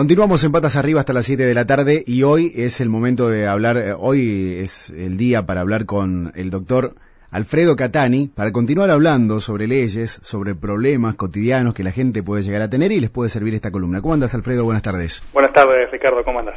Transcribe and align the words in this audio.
Continuamos 0.00 0.42
en 0.44 0.52
Patas 0.52 0.76
Arriba 0.76 1.00
hasta 1.00 1.12
las 1.12 1.26
7 1.26 1.44
de 1.44 1.52
la 1.52 1.66
tarde 1.66 2.02
y 2.06 2.22
hoy 2.22 2.54
es 2.56 2.80
el 2.80 2.88
momento 2.88 3.28
de 3.28 3.46
hablar, 3.46 3.76
eh, 3.76 3.92
hoy 3.92 4.56
es 4.58 4.88
el 4.88 5.18
día 5.18 5.44
para 5.44 5.60
hablar 5.60 5.84
con 5.84 6.32
el 6.36 6.48
doctor 6.48 6.94
Alfredo 7.30 7.76
Catani 7.76 8.28
para 8.28 8.50
continuar 8.50 8.90
hablando 8.90 9.40
sobre 9.40 9.66
leyes, 9.66 10.10
sobre 10.22 10.54
problemas 10.54 11.16
cotidianos 11.16 11.74
que 11.74 11.84
la 11.84 11.92
gente 11.92 12.22
puede 12.22 12.42
llegar 12.42 12.62
a 12.62 12.70
tener 12.70 12.92
y 12.92 13.00
les 13.00 13.10
puede 13.10 13.28
servir 13.28 13.52
esta 13.52 13.70
columna. 13.70 14.00
¿Cómo 14.00 14.14
andas, 14.14 14.34
Alfredo? 14.34 14.64
Buenas 14.64 14.82
tardes. 14.82 15.22
Buenas 15.34 15.52
tardes, 15.52 15.90
Ricardo. 15.90 16.24
¿Cómo 16.24 16.38
andas? 16.38 16.54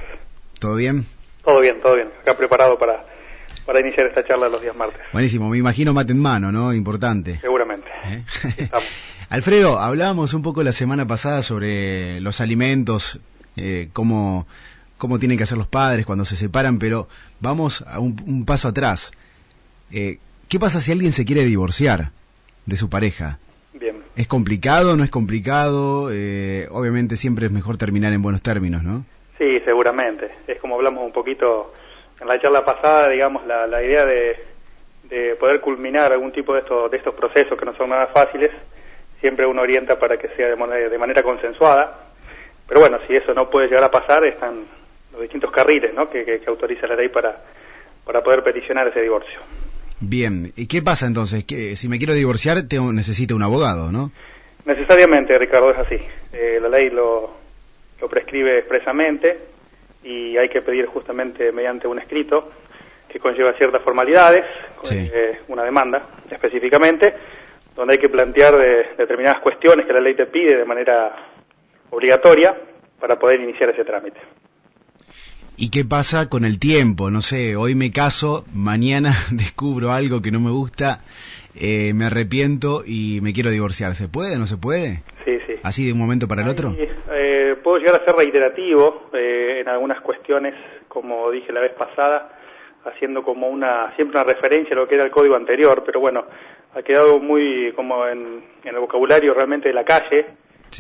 ¿Todo 0.58 0.76
bien? 0.76 1.06
Todo 1.44 1.60
bien, 1.60 1.82
todo 1.82 1.96
bien. 1.96 2.08
Acá 2.22 2.38
preparado 2.38 2.80
para, 2.80 3.06
para 3.66 3.82
iniciar 3.82 4.08
esta 4.08 4.24
charla 4.26 4.48
los 4.48 4.62
días 4.62 4.74
martes. 4.78 5.02
Buenísimo. 5.12 5.50
Me 5.50 5.58
imagino 5.58 5.94
mate 5.94 6.14
en 6.14 6.20
mano, 6.22 6.50
¿no? 6.50 6.74
Importante. 6.74 7.40
Seguramente. 7.42 7.90
¿Eh? 8.06 8.24
Alfredo, 9.30 9.80
hablábamos 9.80 10.34
un 10.36 10.44
poco 10.44 10.62
la 10.62 10.72
semana 10.72 11.08
pasada 11.08 11.42
sobre 11.42 12.22
los 12.22 12.40
alimentos, 12.40 13.20
eh, 13.58 13.90
cómo, 13.94 14.48
cómo 14.98 15.20
tienen 15.20 15.38
que 15.38 15.44
hacer 15.44 15.58
los 15.58 15.68
padres 15.68 16.06
cuando 16.06 16.26
se 16.26 16.36
separan, 16.36 16.80
pero 16.80 17.08
vamos 17.40 17.84
a 17.88 18.00
un, 18.00 18.46
paso 18.46 18.68
atrás. 18.68 19.12
Eh, 19.92 20.18
¿Qué 20.50 20.60
pasa 20.60 20.80
si 20.80 20.92
alguien 20.92 21.12
se 21.12 21.26
quiere 21.26 21.46
divorciar 21.46 22.12
de 22.66 22.76
su 22.76 22.90
pareja? 22.90 23.40
Bien. 23.74 24.04
¿Es 24.16 24.28
complicado? 24.28 24.96
¿No 24.96 25.04
es 25.04 25.10
complicado? 25.10 26.10
Eh, 26.12 26.68
obviamente 26.72 27.18
siempre 27.18 27.48
es 27.48 27.52
mejor 27.52 27.78
terminar 27.78 28.14
en 28.14 28.22
buenos 28.22 28.42
términos, 28.42 28.84
¿no? 28.84 29.06
Sí, 29.38 29.60
seguramente. 29.66 30.30
Es 30.48 30.60
como 30.60 30.76
hablamos 30.76 31.04
un 31.04 31.12
poquito 31.12 31.74
en 32.22 32.28
la 32.28 32.40
charla 32.40 32.64
pasada, 32.64 33.10
digamos, 33.10 33.46
la, 33.46 33.68
la 33.68 33.84
idea 33.84 34.06
de, 34.06 34.38
de 35.10 35.36
poder 35.36 35.60
culminar 35.60 36.12
algún 36.12 36.32
tipo 36.32 36.54
de, 36.54 36.60
estos 36.60 36.92
de 36.92 36.98
estos 36.98 37.14
procesos 37.16 37.58
que 37.58 37.66
no 37.66 37.76
son 37.76 37.90
nada 37.90 38.08
fáciles 38.08 38.52
siempre 39.24 39.46
uno 39.46 39.62
orienta 39.62 39.98
para 39.98 40.18
que 40.18 40.28
sea 40.36 40.50
de 40.50 40.58
manera, 40.58 40.90
de 40.90 40.98
manera 40.98 41.24
consensuada, 41.24 42.10
pero 42.68 42.80
bueno, 42.80 42.98
si 43.08 43.14
eso 43.14 43.34
no 43.34 43.50
puede 43.50 43.68
llegar 43.68 43.84
a 43.84 43.92
pasar, 43.92 44.26
están 44.26 44.66
los 45.12 45.22
distintos 45.22 45.52
carriles 45.52 45.94
¿no? 45.94 46.10
que, 46.10 46.26
que, 46.26 46.42
autoriza 46.48 46.88
la 46.88 46.96
ley 46.96 47.10
para, 47.10 47.38
para 48.06 48.22
poder 48.22 48.44
peticionar 48.44 48.88
ese 48.88 49.02
divorcio. 49.02 49.40
Bien, 50.00 50.52
¿y 50.56 50.68
qué 50.68 50.82
pasa 50.82 51.06
entonces? 51.06 51.46
que 51.46 51.76
Si 51.76 51.88
me 51.88 51.98
quiero 51.98 52.14
divorciar, 52.14 52.68
tengo, 52.68 52.92
necesito 52.92 53.36
un 53.36 53.44
abogado, 53.44 53.92
¿no? 53.92 54.12
Necesariamente, 54.66 55.38
Ricardo, 55.38 55.72
es 55.72 55.78
así. 55.78 55.98
Eh, 56.32 56.60
la 56.62 56.70
ley 56.70 56.90
lo, 56.90 57.32
lo 58.02 58.10
prescribe 58.10 58.60
expresamente 58.60 59.40
y 60.04 60.38
hay 60.38 60.50
que 60.50 60.62
pedir 60.62 60.86
justamente 60.88 61.52
mediante 61.52 61.88
un 61.88 62.00
escrito 62.00 62.50
que 63.08 63.20
conlleva 63.20 63.54
ciertas 63.54 63.82
formalidades, 63.84 64.44
eh, 64.92 65.40
una 65.48 65.64
demanda 65.64 66.02
específicamente, 66.32 67.14
donde 67.76 67.94
hay 67.94 68.00
que 68.00 68.10
plantear 68.10 68.58
determinadas 68.98 69.40
cuestiones 69.40 69.86
que 69.86 69.94
la 69.94 70.02
ley 70.02 70.16
te 70.16 70.26
pide 70.26 70.58
de 70.58 70.66
manera 70.66 71.33
obligatoria 71.94 72.56
para 73.00 73.18
poder 73.18 73.42
iniciar 73.42 73.70
ese 73.70 73.86
trámite. 73.86 74.20
¿Y 75.56 75.70
qué 75.70 75.86
pasa 75.86 76.30
con 76.30 76.46
el 76.46 76.60
tiempo? 76.60 77.12
No 77.12 77.22
sé, 77.22 77.56
hoy 77.56 77.76
me 77.76 77.92
caso, 77.92 78.44
mañana 78.54 79.14
descubro 79.32 79.92
algo 79.92 80.22
que 80.22 80.32
no 80.32 80.40
me 80.40 80.52
gusta, 80.52 81.02
eh, 81.56 81.94
me 81.94 82.06
arrepiento 82.06 82.84
y 82.86 83.20
me 83.22 83.34
quiero 83.34 83.52
divorciar. 83.52 83.94
¿Se 83.94 84.08
puede? 84.08 84.38
¿No 84.38 84.48
se 84.48 84.58
puede? 84.58 85.04
Sí, 85.26 85.38
sí. 85.46 85.54
¿Así 85.62 85.86
de 85.86 85.94
un 85.94 86.00
momento 86.00 86.28
para 86.28 86.42
el 86.42 86.50
otro? 86.50 86.74
Eh, 86.78 87.56
puedo 87.64 87.78
llegar 87.78 88.02
a 88.02 88.06
ser 88.06 88.16
reiterativo 88.16 89.10
eh, 89.14 89.60
en 89.62 89.70
algunas 89.70 90.02
cuestiones, 90.02 90.56
como 90.88 91.30
dije 91.30 91.54
la 91.54 91.62
vez 91.62 91.74
pasada, 91.74 92.40
haciendo 92.86 93.24
como 93.24 93.48
una 93.48 93.96
siempre 93.96 94.20
una 94.20 94.34
referencia 94.34 94.76
a 94.76 94.80
lo 94.80 94.88
que 94.88 94.96
era 94.96 95.06
el 95.06 95.12
código 95.12 95.36
anterior, 95.36 95.84
pero 95.86 96.00
bueno, 96.00 96.26
ha 96.76 96.82
quedado 96.82 97.20
muy 97.20 97.72
como 97.76 98.08
en, 98.08 98.44
el 98.64 98.80
vocabulario 98.80 99.34
realmente 99.34 99.70
de 99.70 99.76
la 99.76 99.86
calle, 99.86 100.26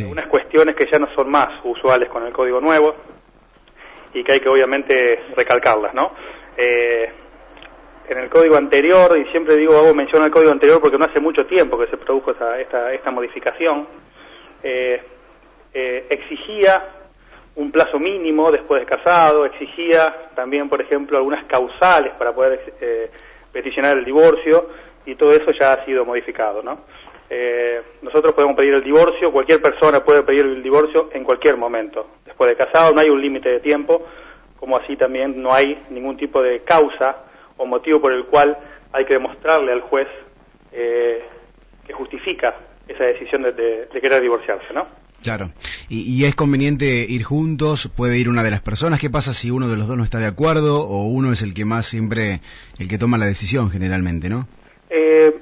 unas 0.01 0.27
cuestiones 0.27 0.75
que 0.75 0.87
ya 0.91 0.99
no 0.99 1.07
son 1.15 1.29
más 1.29 1.49
usuales 1.63 2.09
con 2.09 2.25
el 2.25 2.33
código 2.33 2.59
nuevo 2.59 2.95
y 4.13 4.23
que 4.23 4.33
hay 4.33 4.39
que 4.39 4.49
obviamente 4.49 5.23
recalcarlas, 5.35 5.93
¿no? 5.93 6.11
Eh, 6.57 7.11
en 8.07 8.17
el 8.17 8.29
código 8.29 8.55
anterior, 8.55 9.17
y 9.17 9.29
siempre 9.31 9.55
digo, 9.55 9.77
hago 9.77 9.93
mención 9.93 10.23
al 10.23 10.31
código 10.31 10.51
anterior 10.51 10.81
porque 10.81 10.97
no 10.97 11.05
hace 11.05 11.19
mucho 11.19 11.45
tiempo 11.45 11.77
que 11.77 11.87
se 11.87 11.97
produjo 11.97 12.31
esta, 12.31 12.91
esta, 12.91 13.11
modificación, 13.11 13.87
eh, 14.61 15.01
eh, 15.73 16.07
exigía 16.09 16.83
un 17.55 17.71
plazo 17.71 17.99
mínimo 17.99 18.51
después 18.51 18.81
de 18.81 18.85
casado, 18.85 19.45
exigía 19.45 20.29
también, 20.35 20.69
por 20.69 20.81
ejemplo, 20.81 21.17
algunas 21.17 21.45
causales 21.45 22.13
para 22.17 22.33
poder 22.33 22.73
eh, 22.81 23.11
peticionar 23.51 23.97
el 23.97 24.05
divorcio 24.05 24.69
y 25.05 25.15
todo 25.15 25.31
eso 25.31 25.51
ya 25.59 25.73
ha 25.73 25.85
sido 25.85 26.05
modificado, 26.05 26.63
¿no? 26.63 26.81
Eh, 27.35 27.81
nosotros 28.03 28.35
podemos 28.35 28.55
pedir 28.55 28.75
el 28.75 28.83
divorcio, 28.83 29.31
cualquier 29.31 29.59
persona 29.59 30.03
puede 30.03 30.21
pedir 30.21 30.41
el 30.41 30.61
divorcio 30.61 31.09
en 31.13 31.23
cualquier 31.23 31.57
momento. 31.57 32.07
Después 32.25 32.47
de 32.47 32.55
casado 32.55 32.93
no 32.93 33.01
hay 33.01 33.09
un 33.09 33.19
límite 33.19 33.49
de 33.49 33.59
tiempo, 33.59 34.05
como 34.59 34.77
así 34.77 34.95
también 34.95 35.41
no 35.41 35.51
hay 35.51 35.75
ningún 35.89 36.15
tipo 36.15 36.43
de 36.43 36.59
causa 36.59 37.23
o 37.57 37.65
motivo 37.65 37.99
por 37.99 38.13
el 38.13 38.25
cual 38.25 38.55
hay 38.91 39.05
que 39.05 39.15
demostrarle 39.15 39.71
al 39.71 39.81
juez 39.81 40.07
eh, 40.71 41.23
que 41.87 41.93
justifica 41.93 42.55
esa 42.87 43.05
decisión 43.05 43.41
de, 43.41 43.51
de 43.51 43.99
querer 44.01 44.21
divorciarse, 44.21 44.71
¿no? 44.71 44.85
Claro. 45.23 45.49
Y, 45.89 46.25
es 46.25 46.35
conveniente 46.35 46.85
ir 47.09 47.23
juntos, 47.23 47.89
puede 47.95 48.19
ir 48.19 48.29
una 48.29 48.43
de 48.43 48.51
las 48.51 48.61
personas. 48.61 48.99
¿Qué 48.99 49.09
pasa 49.09 49.33
si 49.33 49.49
uno 49.49 49.69
de 49.69 49.77
los 49.77 49.87
dos 49.87 49.97
no 49.97 50.03
está 50.03 50.19
de 50.19 50.27
acuerdo 50.27 50.81
o 50.81 51.07
uno 51.07 51.31
es 51.31 51.41
el 51.41 51.55
que 51.55 51.65
más 51.65 51.87
siempre, 51.87 52.41
el 52.77 52.87
que 52.87 52.99
toma 52.99 53.17
la 53.17 53.25
decisión 53.25 53.71
generalmente, 53.71 54.29
no? 54.29 54.47
Eh, 54.89 55.33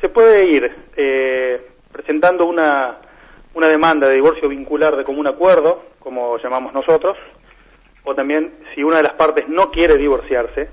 se 0.00 0.08
puede 0.08 0.44
ir 0.44 0.70
eh, 0.96 1.66
presentando 1.92 2.46
una, 2.46 2.98
una 3.54 3.68
demanda 3.68 4.08
de 4.08 4.14
divorcio 4.14 4.48
vincular 4.48 4.96
de 4.96 5.04
común 5.04 5.26
acuerdo, 5.26 5.84
como 5.98 6.38
llamamos 6.38 6.72
nosotros, 6.72 7.16
o 8.04 8.14
también 8.14 8.54
si 8.74 8.82
una 8.82 8.98
de 8.98 9.02
las 9.02 9.12
partes 9.14 9.48
no 9.48 9.70
quiere 9.70 9.96
divorciarse, 9.96 10.68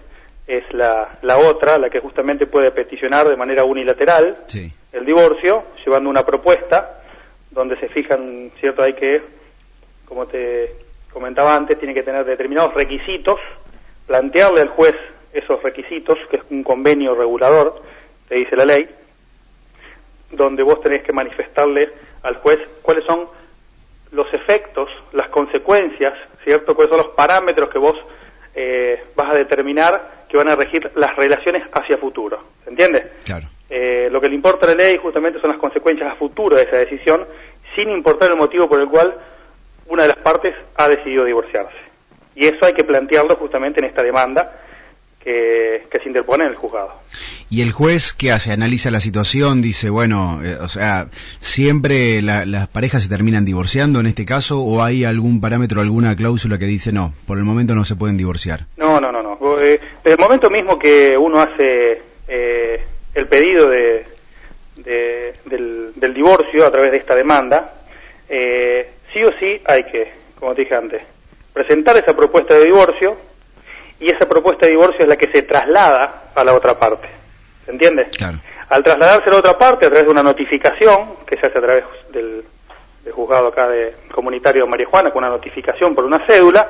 es 0.47 0.63
la, 0.73 1.19
la 1.23 1.37
otra, 1.37 1.77
la 1.77 1.89
que 1.89 1.99
justamente 1.99 2.47
puede 2.47 2.71
peticionar 2.71 3.27
de 3.27 3.35
manera 3.35 3.65
unilateral 3.65 4.45
el 4.93 5.05
divorcio, 5.05 5.65
llevando 5.85 6.09
una 6.09 6.25
propuesta 6.25 7.01
donde 7.51 7.77
se 7.79 7.89
fijan, 7.89 8.51
cierto, 8.59 8.81
hay 8.81 8.93
que, 8.93 9.21
como 10.05 10.25
te 10.25 10.73
comentaba 11.11 11.53
antes, 11.53 11.77
tiene 11.77 11.93
que 11.93 12.03
tener 12.03 12.23
determinados 12.23 12.73
requisitos, 12.73 13.39
plantearle 14.05 14.61
al 14.61 14.69
juez 14.69 14.95
esos 15.33 15.61
requisitos, 15.61 16.17
que 16.29 16.37
es 16.37 16.43
un 16.49 16.63
convenio 16.63 17.13
regulador, 17.13 17.81
te 18.29 18.35
dice 18.35 18.55
la 18.55 18.65
ley, 18.65 18.87
donde 20.31 20.63
vos 20.63 20.81
tenés 20.81 21.03
que 21.03 21.13
manifestarle 21.13 21.89
al 22.23 22.35
juez 22.37 22.59
cuáles 22.81 23.05
son 23.05 23.27
los 24.11 24.31
efectos, 24.33 24.89
las 25.13 25.29
consecuencias, 25.29 26.13
¿cierto? 26.43 26.75
Cuáles 26.75 26.89
son 26.89 27.05
los 27.05 27.15
parámetros 27.15 27.69
que 27.69 27.77
vos 27.77 27.97
eh, 28.55 29.03
vas 29.15 29.31
a 29.31 29.35
determinar 29.35 30.25
que 30.29 30.37
van 30.37 30.49
a 30.49 30.55
regir 30.55 30.91
las 30.95 31.15
relaciones 31.15 31.63
hacia 31.71 31.97
futuro. 31.97 32.39
¿Se 32.63 32.69
entiende? 32.69 33.11
Claro. 33.23 33.47
Eh, 33.69 34.09
lo 34.11 34.21
que 34.21 34.29
le 34.29 34.35
importa 34.35 34.65
a 34.65 34.69
la 34.69 34.75
ley 34.75 34.97
justamente 34.97 35.39
son 35.39 35.51
las 35.51 35.59
consecuencias 35.59 36.11
a 36.11 36.15
futuro 36.15 36.55
de 36.55 36.63
esa 36.63 36.77
decisión, 36.77 37.25
sin 37.75 37.89
importar 37.89 38.31
el 38.31 38.37
motivo 38.37 38.67
por 38.67 38.79
el 38.79 38.87
cual 38.87 39.13
una 39.87 40.03
de 40.03 40.09
las 40.09 40.17
partes 40.17 40.55
ha 40.75 40.87
decidido 40.87 41.25
divorciarse. 41.25 41.77
Y 42.35 42.45
eso 42.45 42.65
hay 42.65 42.73
que 42.73 42.83
plantearlo 42.83 43.35
justamente 43.35 43.79
en 43.79 43.85
esta 43.85 44.03
demanda 44.03 44.61
que, 45.27 45.99
se 45.99 46.07
interpone 46.07 46.45
en 46.45 46.51
el 46.51 46.55
juzgado. 46.55 46.93
¿Y 47.49 47.61
el 47.61 47.71
juez 47.71 48.13
qué 48.13 48.31
hace? 48.31 48.51
¿Analiza 48.51 48.91
la 48.91 48.99
situación? 48.99 49.61
Dice, 49.61 49.89
bueno, 49.89 50.39
eh, 50.43 50.57
o 50.61 50.67
sea, 50.67 51.07
¿siempre 51.39 52.21
las 52.21 52.67
parejas 52.69 53.03
se 53.03 53.09
terminan 53.09 53.43
divorciando 53.43 53.99
en 53.99 54.05
este 54.05 54.25
caso 54.25 54.59
o 54.59 54.83
hay 54.83 55.03
algún 55.03 55.41
parámetro, 55.41 55.81
alguna 55.81 56.15
cláusula 56.15 56.57
que 56.57 56.65
dice 56.65 56.91
no, 56.91 57.13
por 57.25 57.37
el 57.37 57.43
momento 57.43 57.75
no 57.75 57.83
se 57.83 57.95
pueden 57.95 58.17
divorciar? 58.17 58.65
No, 58.77 59.01
no, 59.01 59.11
no, 59.11 59.21
no. 59.21 59.37
Eh, 59.59 59.79
desde 60.03 60.15
el 60.15 60.19
momento 60.19 60.49
mismo 60.49 60.77
que 60.77 61.17
uno 61.17 61.39
hace 61.41 62.01
eh, 62.27 62.83
el 63.15 63.27
pedido 63.27 63.69
de, 63.69 64.05
del, 65.45 66.13
divorcio 66.13 66.65
a 66.65 66.71
través 66.71 66.91
de 66.91 66.97
esta 66.97 67.15
demanda, 67.15 67.73
eh, 68.29 68.91
sí 69.13 69.23
o 69.23 69.31
sí 69.39 69.61
hay 69.65 69.83
que, 69.85 70.11
como 70.39 70.55
te 70.55 70.61
dije 70.61 70.75
antes, 70.75 71.01
presentar 71.53 71.97
esa 71.97 72.15
propuesta 72.15 72.55
de 72.55 72.65
divorcio 72.65 73.17
y 73.99 74.09
esa 74.09 74.27
propuesta 74.27 74.65
de 74.65 74.71
divorcio 74.71 75.01
es 75.01 75.07
la 75.07 75.15
que 75.15 75.27
se 75.27 75.43
traslada 75.43 76.31
a 76.35 76.43
la 76.43 76.53
otra 76.53 76.77
parte. 76.77 77.09
¿Se 77.65 77.71
entiende? 77.71 78.07
Claro. 78.17 78.37
Al 78.69 78.83
trasladarse 78.83 79.29
a 79.29 79.33
la 79.33 79.39
otra 79.39 79.57
parte 79.57 79.85
a 79.85 79.89
través 79.89 80.05
de 80.05 80.11
una 80.11 80.23
notificación 80.23 81.17
que 81.25 81.37
se 81.37 81.47
hace 81.47 81.57
a 81.57 81.61
través 81.61 81.83
del, 82.11 82.43
juzgado 83.11 83.47
acá 83.47 83.67
de 83.67 83.95
comunitario 84.11 84.63
de 84.63 84.69
María 84.69 84.87
Juana 84.87 85.11
con 85.11 85.23
una 85.23 85.33
notificación 85.33 85.95
por 85.95 86.03
una 86.03 86.25
cédula, 86.27 86.67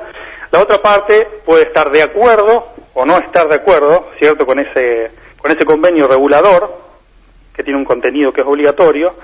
la 0.50 0.60
otra 0.60 0.78
parte 0.78 1.26
puede 1.44 1.64
estar 1.64 1.90
de 1.90 2.02
acuerdo 2.02 2.72
o 2.94 3.04
no 3.04 3.18
estar 3.18 3.48
de 3.48 3.56
acuerdo, 3.56 4.10
¿cierto?, 4.18 4.46
con 4.46 4.58
ese, 4.58 5.10
con 5.38 5.50
ese 5.50 5.64
convenio 5.64 6.06
regulador 6.06 6.88
que 7.54 7.62
tiene 7.62 7.78
un 7.78 7.84
contenido 7.84 8.32
que 8.32 8.42
es 8.42 8.46
obligatorio, 8.46 9.16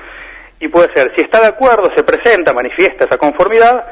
y 0.59 0.69
puede 0.69 0.93
ser, 0.93 1.12
si 1.15 1.23
está 1.23 1.41
de 1.41 1.47
acuerdo, 1.47 1.91
se 1.95 2.03
presenta, 2.03 2.53
manifiesta 2.53 3.05
esa 3.05 3.19
conformidad, 3.19 3.87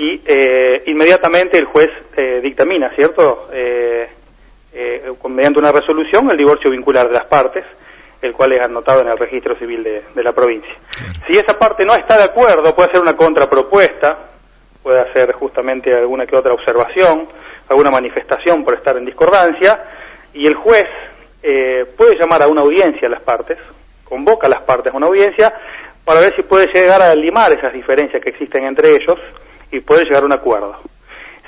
y 0.00 0.22
eh, 0.24 0.82
inmediatamente 0.86 1.58
el 1.58 1.66
juez 1.66 1.90
eh, 2.16 2.40
dictamina, 2.42 2.90
¿cierto? 2.96 3.48
Eh, 3.52 4.08
mediante 5.28 5.58
una 5.58 5.72
resolución 5.72 6.30
el 6.30 6.38
divorcio 6.38 6.70
vincular 6.70 7.06
de 7.06 7.14
las 7.14 7.26
partes, 7.26 7.64
el 8.22 8.32
cual 8.32 8.52
es 8.52 8.60
anotado 8.62 9.02
en 9.02 9.08
el 9.08 9.18
registro 9.18 9.54
civil 9.56 9.82
de, 9.82 10.22
la 10.22 10.32
provincia. 10.32 10.74
Si 11.28 11.36
esa 11.36 11.58
parte 11.58 11.84
no 11.84 11.94
está 11.94 12.16
de 12.16 12.24
acuerdo, 12.24 12.74
puede 12.74 12.88
hacer 12.88 13.02
una 13.02 13.14
contrapropuesta, 13.14 14.18
puede 14.82 15.00
hacer 15.00 15.32
justamente 15.32 15.94
alguna 15.94 16.26
que 16.26 16.34
otra 16.34 16.54
observación, 16.54 17.28
alguna 17.68 17.90
manifestación 17.90 18.64
por 18.64 18.74
estar 18.74 18.96
en 18.96 19.04
discordancia, 19.04 19.84
y 20.32 20.46
el 20.46 20.54
juez 20.54 20.86
eh, 21.42 21.84
puede 21.96 22.18
llamar 22.18 22.42
a 22.42 22.48
una 22.48 22.62
audiencia 22.62 23.06
a 23.06 23.10
las 23.10 23.22
partes, 23.22 23.58
convoca 24.04 24.46
a 24.46 24.50
las 24.50 24.62
partes 24.62 24.94
a 24.94 24.96
una 24.96 25.06
audiencia, 25.06 25.54
para 26.04 26.20
ver 26.20 26.34
si 26.36 26.42
puede 26.42 26.68
llegar 26.72 27.02
a 27.02 27.14
limar 27.14 27.52
esas 27.52 27.72
diferencias 27.72 28.22
que 28.22 28.30
existen 28.30 28.64
entre 28.64 28.96
ellos 28.96 29.18
y 29.70 29.80
puede 29.80 30.04
llegar 30.04 30.22
a 30.22 30.26
un 30.26 30.32
acuerdo. 30.32 30.76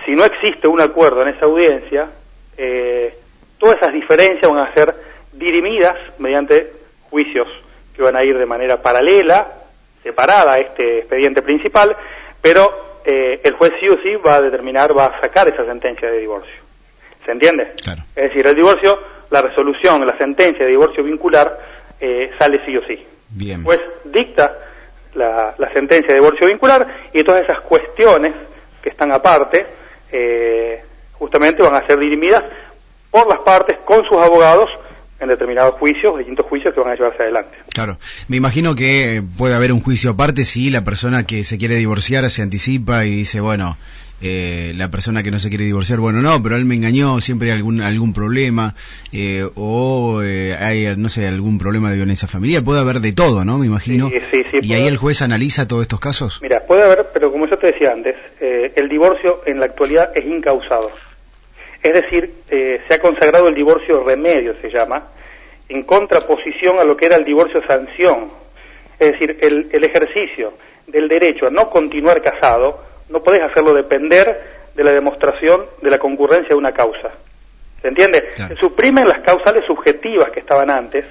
Si 0.04 0.12
no 0.12 0.24
existe 0.24 0.69
un 0.69 0.80
acuerdo 0.80 1.22
en 1.22 1.28
esa 1.28 1.46
audiencia, 1.46 2.08
eh, 2.56 3.14
todas 3.58 3.76
esas 3.76 3.92
diferencias 3.92 4.50
van 4.50 4.66
a 4.66 4.74
ser 4.74 4.94
dirimidas 5.32 5.96
mediante 6.19 6.72
juicios 7.10 7.48
que 7.94 8.02
van 8.02 8.16
a 8.16 8.24
ir 8.24 8.36
de 8.36 8.46
manera 8.46 8.80
paralela, 8.82 9.46
separada 10.02 10.54
a 10.54 10.58
este 10.58 10.98
expediente 11.00 11.42
principal, 11.42 11.96
pero 12.40 13.00
eh, 13.04 13.40
el 13.44 13.52
juez 13.54 13.72
sí 13.80 13.88
o 13.88 13.98
sí 14.02 14.16
va 14.16 14.36
a 14.36 14.40
determinar, 14.40 14.96
va 14.96 15.06
a 15.06 15.20
sacar 15.20 15.48
esa 15.48 15.64
sentencia 15.64 16.10
de 16.10 16.19
divorcio. 16.19 16.62
¿Se 17.24 17.30
entiende? 17.30 17.72
Es 18.16 18.30
decir, 18.30 18.46
el 18.46 18.56
divorcio, 18.56 18.98
la 19.30 19.42
resolución, 19.42 20.04
la 20.04 20.16
sentencia 20.19 20.64
de 20.64 20.70
divorcio 20.70 21.04
vincular 21.04 21.56
eh, 22.00 22.32
sale 22.38 22.60
sí 22.66 22.76
o 22.76 22.84
sí. 22.86 23.06
Bien. 23.30 23.62
Pues 23.62 23.78
dicta 24.04 24.71
la, 25.14 25.55
sentencia 25.73 26.09
de 26.09 26.20
divorcio 26.20 26.47
vincular 26.47 26.87
y 27.12 27.23
todas 27.25 27.43
esas 27.43 27.61
cuestiones 27.61 28.32
que 28.82 28.91
están 28.91 29.12
aparte, 29.12 29.67
eh, 30.11 30.82
justamente 31.12 31.62
van 31.62 31.75
a 31.75 31.87
ser 31.87 31.99
dirimidas 31.99 32.43
por 33.11 33.29
las 33.29 33.38
partes 33.41 33.79
con 33.85 34.05
sus 34.05 34.19
abogados 34.19 34.69
en 35.20 35.29
determinados 35.29 35.75
juicios, 35.75 36.19
distintos 36.19 36.47
juicios 36.47 36.75
que 36.75 36.81
van 36.81 36.91
a 36.91 36.94
llevarse 36.97 37.23
adelante. 37.23 37.56
Claro, 37.73 37.97
me 38.26 38.37
imagino 38.37 38.75
que 38.75 39.23
puede 39.38 39.55
haber 39.55 39.73
un 39.73 39.81
juicio 39.81 40.11
aparte 40.11 40.44
si 40.44 40.69
la 40.70 40.82
persona 40.82 41.25
que 41.25 41.44
se 41.44 41.58
quiere 41.58 41.76
divorciar 41.76 42.29
se 42.29 42.43
anticipa 42.43 43.05
y 43.05 43.11
dice, 43.11 43.41
bueno, 43.41 43.76
eh, 44.22 44.72
la 44.76 44.90
persona 44.90 45.22
que 45.22 45.30
no 45.30 45.38
se 45.38 45.48
quiere 45.48 45.64
divorciar, 45.64 46.00
bueno, 46.00 46.20
no, 46.20 46.42
pero 46.42 46.56
él 46.56 46.64
me 46.64 46.74
engañó, 46.74 47.20
siempre 47.20 47.50
hay 47.50 47.56
algún, 47.56 47.80
algún 47.80 48.12
problema, 48.12 48.74
eh, 49.12 49.46
o 49.54 50.22
eh, 50.22 50.54
hay, 50.54 50.96
no 50.96 51.08
sé, 51.08 51.26
algún 51.26 51.58
problema 51.58 51.90
de 51.90 51.96
violencia 51.96 52.28
familiar, 52.28 52.62
puede 52.62 52.80
haber 52.80 53.00
de 53.00 53.12
todo, 53.12 53.44
¿no? 53.44 53.58
Me 53.58 53.66
imagino. 53.66 54.10
Sí, 54.30 54.44
sí, 54.50 54.58
¿Y 54.62 54.74
ahí 54.74 54.86
el 54.86 54.96
juez 54.96 55.22
analiza 55.22 55.66
todos 55.66 55.82
estos 55.82 56.00
casos? 56.00 56.38
Mira, 56.42 56.64
puede 56.66 56.82
haber, 56.82 57.06
pero 57.12 57.32
como 57.32 57.46
yo 57.46 57.58
te 57.58 57.69
decía 57.69 57.92
antes, 57.92 58.16
el 58.40 58.88
divorcio 58.88 59.42
en 59.46 59.60
la 59.60 59.66
actualidad 59.66 60.10
es 60.14 60.24
incausado. 60.24 60.90
Es 61.82 61.92
decir, 61.94 62.32
eh, 62.48 62.80
se 62.86 62.94
ha 62.94 62.98
consagrado 63.00 63.48
el 63.48 63.54
divorcio 63.54 64.04
remedio, 64.04 64.54
se 64.60 64.70
llama, 64.70 65.08
en 65.69 65.82
contraposición 65.82 66.78
a 66.78 66.84
lo 66.84 66.96
que 66.96 67.06
era 67.06 67.16
el 67.16 67.24
divorcio 67.24 67.60
sanción. 67.66 68.30
Es 69.00 69.12
decir, 69.12 69.36
el, 69.40 69.84
ejercicio 69.84 70.54
del 70.86 71.08
derecho 71.08 71.48
a 71.48 71.50
no 71.50 71.70
continuar 71.70 72.22
casado 72.22 72.84
no 73.12 73.23
podés 73.23 73.43
hacerlo 73.43 73.75
depender 73.75 74.62
de 74.75 74.85
la 74.85 74.93
demostración 74.93 75.67
de 75.82 75.91
la 75.91 75.99
concurrencia 75.99 76.49
de 76.49 76.55
una 76.55 76.73
causa. 76.73 77.11
¿Se 77.81 77.88
entiende? 77.88 78.31
Se 78.37 78.56
suprimen 78.56 79.09
las 79.09 79.20
causales 79.20 79.64
subjetivas 79.67 80.31
que 80.31 80.41
estaban 80.41 80.70
antes, 80.70 81.05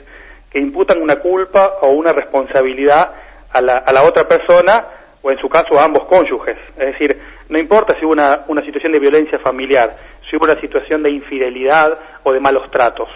que 0.50 0.60
imputan 0.60 1.02
una 1.02 1.18
culpa 1.18 1.78
o 1.82 1.90
una 1.92 2.14
responsabilidad 2.14 3.12
a 3.52 3.62
la, 3.62 3.78
a 3.78 3.94
la 3.94 4.04
otra 4.04 4.28
persona 4.28 4.86
o 5.22 5.32
en 5.32 5.38
su 5.38 5.50
caso 5.50 5.80
a 5.80 5.86
ambos 5.86 6.06
cónyuges. 6.06 6.58
Es 6.78 6.86
decir, 6.88 7.20
no 7.50 7.60
importa 7.60 7.96
si 8.00 8.06
hubo 8.06 8.14
una, 8.14 8.46
una 8.48 8.64
situación 8.64 8.94
de 8.94 9.00
violencia 9.00 9.38
familiar, 9.40 9.96
si 10.30 10.36
hubo 10.36 10.46
una 10.46 10.60
situación 10.60 11.04
de 11.04 11.12
infidelidad 11.12 11.98
o 12.24 12.32
de 12.32 12.40
malos 12.40 12.72
tratos. 12.72 13.10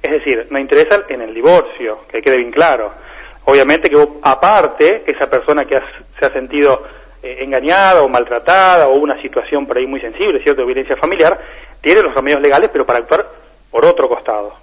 Es 0.00 0.12
decir, 0.12 0.46
no 0.50 0.58
interesa 0.58 1.02
en 1.08 1.20
el 1.20 1.34
divorcio, 1.34 2.06
que 2.10 2.22
quede 2.22 2.36
bien 2.36 2.52
claro. 2.52 2.92
Obviamente 3.44 3.90
que 3.90 4.08
aparte, 4.22 5.02
esa 5.06 5.28
persona 5.28 5.64
que 5.64 5.80
se 6.18 6.26
ha 6.26 6.32
sentido 6.32 6.84
eh, 7.22 7.38
engañada 7.40 8.02
o 8.02 8.08
maltratada 8.08 8.88
o 8.88 8.98
una 8.98 9.20
situación 9.20 9.66
por 9.66 9.78
ahí 9.78 9.86
muy 9.86 10.00
sensible, 10.00 10.42
¿cierto?, 10.42 10.62
de 10.62 10.66
violencia 10.66 10.96
familiar, 10.96 11.38
tiene 11.80 12.02
los 12.02 12.14
remedios 12.14 12.40
legales, 12.40 12.70
pero 12.72 12.86
para 12.86 13.00
actuar 13.00 13.26
por 13.70 13.84
otro 13.84 14.08
costado. 14.08 14.54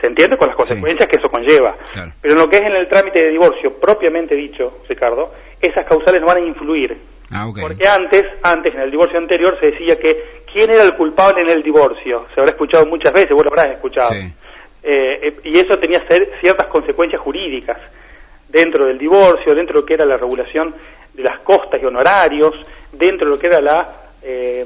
¿Se 0.00 0.06
entiende? 0.06 0.36
Con 0.36 0.48
las 0.48 0.56
consecuencias 0.56 1.08
que 1.08 1.16
eso 1.16 1.28
conlleva. 1.28 1.76
Pero 2.20 2.34
en 2.34 2.40
lo 2.40 2.48
que 2.48 2.58
es 2.58 2.62
en 2.62 2.76
el 2.76 2.88
trámite 2.88 3.24
de 3.24 3.30
divorcio 3.30 3.74
propiamente 3.80 4.34
dicho, 4.34 4.78
Ricardo, 4.88 5.32
esas 5.60 5.84
causales 5.86 6.20
no 6.20 6.28
van 6.28 6.38
a 6.38 6.46
influir. 6.46 6.96
Ah, 7.30 7.48
Porque 7.60 7.88
antes, 7.88 8.24
antes, 8.42 8.72
en 8.72 8.82
el 8.82 8.90
divorcio 8.92 9.18
anterior, 9.18 9.58
se 9.60 9.72
decía 9.72 9.98
que 9.98 10.42
quién 10.52 10.70
era 10.70 10.84
el 10.84 10.94
culpable 10.94 11.42
en 11.42 11.48
el 11.48 11.62
divorcio. 11.62 12.26
Se 12.32 12.40
habrá 12.40 12.52
escuchado 12.52 12.86
muchas 12.86 13.12
veces, 13.12 13.30
vos 13.30 13.44
lo 13.44 13.50
habrás 13.50 13.74
escuchado. 13.74 14.14
Eh, 14.14 14.32
eh, 14.82 15.36
y 15.42 15.58
eso 15.58 15.76
tenía 15.78 16.04
ciertas 16.40 16.68
consecuencias 16.68 17.20
jurídicas 17.20 17.78
dentro 18.48 18.86
del 18.86 18.98
divorcio, 18.98 19.54
dentro 19.54 19.74
de 19.74 19.80
lo 19.80 19.86
que 19.86 19.94
era 19.94 20.04
la 20.04 20.16
regulación 20.16 20.72
de 21.16 21.22
las 21.22 21.40
costas 21.40 21.80
y 21.82 21.86
honorarios, 21.86 22.54
dentro 22.92 23.26
de 23.26 23.34
lo 23.34 23.38
que 23.38 23.46
era 23.46 23.60
la, 23.60 23.88
eh, 24.22 24.64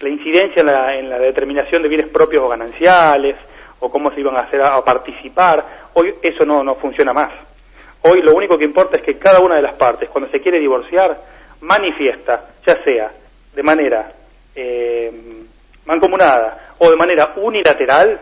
la 0.00 0.08
incidencia 0.08 0.60
en 0.60 0.66
la, 0.66 0.96
en 0.96 1.10
la 1.10 1.18
determinación 1.18 1.82
de 1.82 1.88
bienes 1.88 2.08
propios 2.08 2.42
o 2.42 2.48
gananciales, 2.48 3.36
o 3.80 3.90
cómo 3.90 4.10
se 4.12 4.20
iban 4.20 4.36
a 4.36 4.40
hacer 4.40 4.62
a, 4.62 4.82
participar. 4.84 5.90
Hoy 5.94 6.14
eso 6.22 6.44
no, 6.44 6.62
no 6.62 6.76
funciona 6.76 7.12
más. 7.12 7.32
Hoy 8.02 8.22
lo 8.22 8.34
único 8.34 8.56
que 8.56 8.64
importa 8.64 8.98
es 8.98 9.02
que 9.02 9.18
cada 9.18 9.40
una 9.40 9.56
de 9.56 9.62
las 9.62 9.74
partes, 9.74 10.08
cuando 10.08 10.30
se 10.30 10.40
quiere 10.40 10.58
divorciar, 10.58 11.18
manifiesta, 11.60 12.50
ya 12.66 12.82
sea 12.82 13.12
de 13.54 13.62
manera 13.62 14.12
eh, 14.54 15.12
mancomunada 15.84 16.74
o 16.78 16.90
de 16.90 16.96
manera 16.96 17.34
unilateral, 17.36 18.20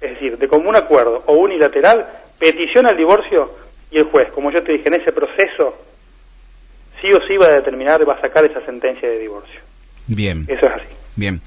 es 0.00 0.10
decir, 0.10 0.36
de 0.36 0.48
común 0.48 0.76
acuerdo 0.76 1.22
o 1.26 1.34
unilateral, 1.34 2.06
peticiona 2.38 2.90
el 2.90 2.96
divorcio 2.96 3.50
y 3.90 3.98
el 3.98 4.04
juez, 4.04 4.30
como 4.32 4.50
yo 4.50 4.62
te 4.62 4.72
dije, 4.72 4.88
en 4.88 5.00
ese 5.00 5.12
proceso, 5.12 5.74
sí 7.08 7.14
o 7.14 7.26
sí 7.26 7.36
va 7.36 7.46
a 7.46 7.52
determinar, 7.52 8.06
va 8.08 8.14
a 8.14 8.20
sacar 8.20 8.44
esa 8.44 8.60
sentencia 8.64 9.08
de 9.08 9.18
divorcio. 9.18 9.60
Bien. 10.06 10.44
Eso 10.48 10.66
es 10.66 10.72
así. 10.72 10.84
Bien. 11.16 11.40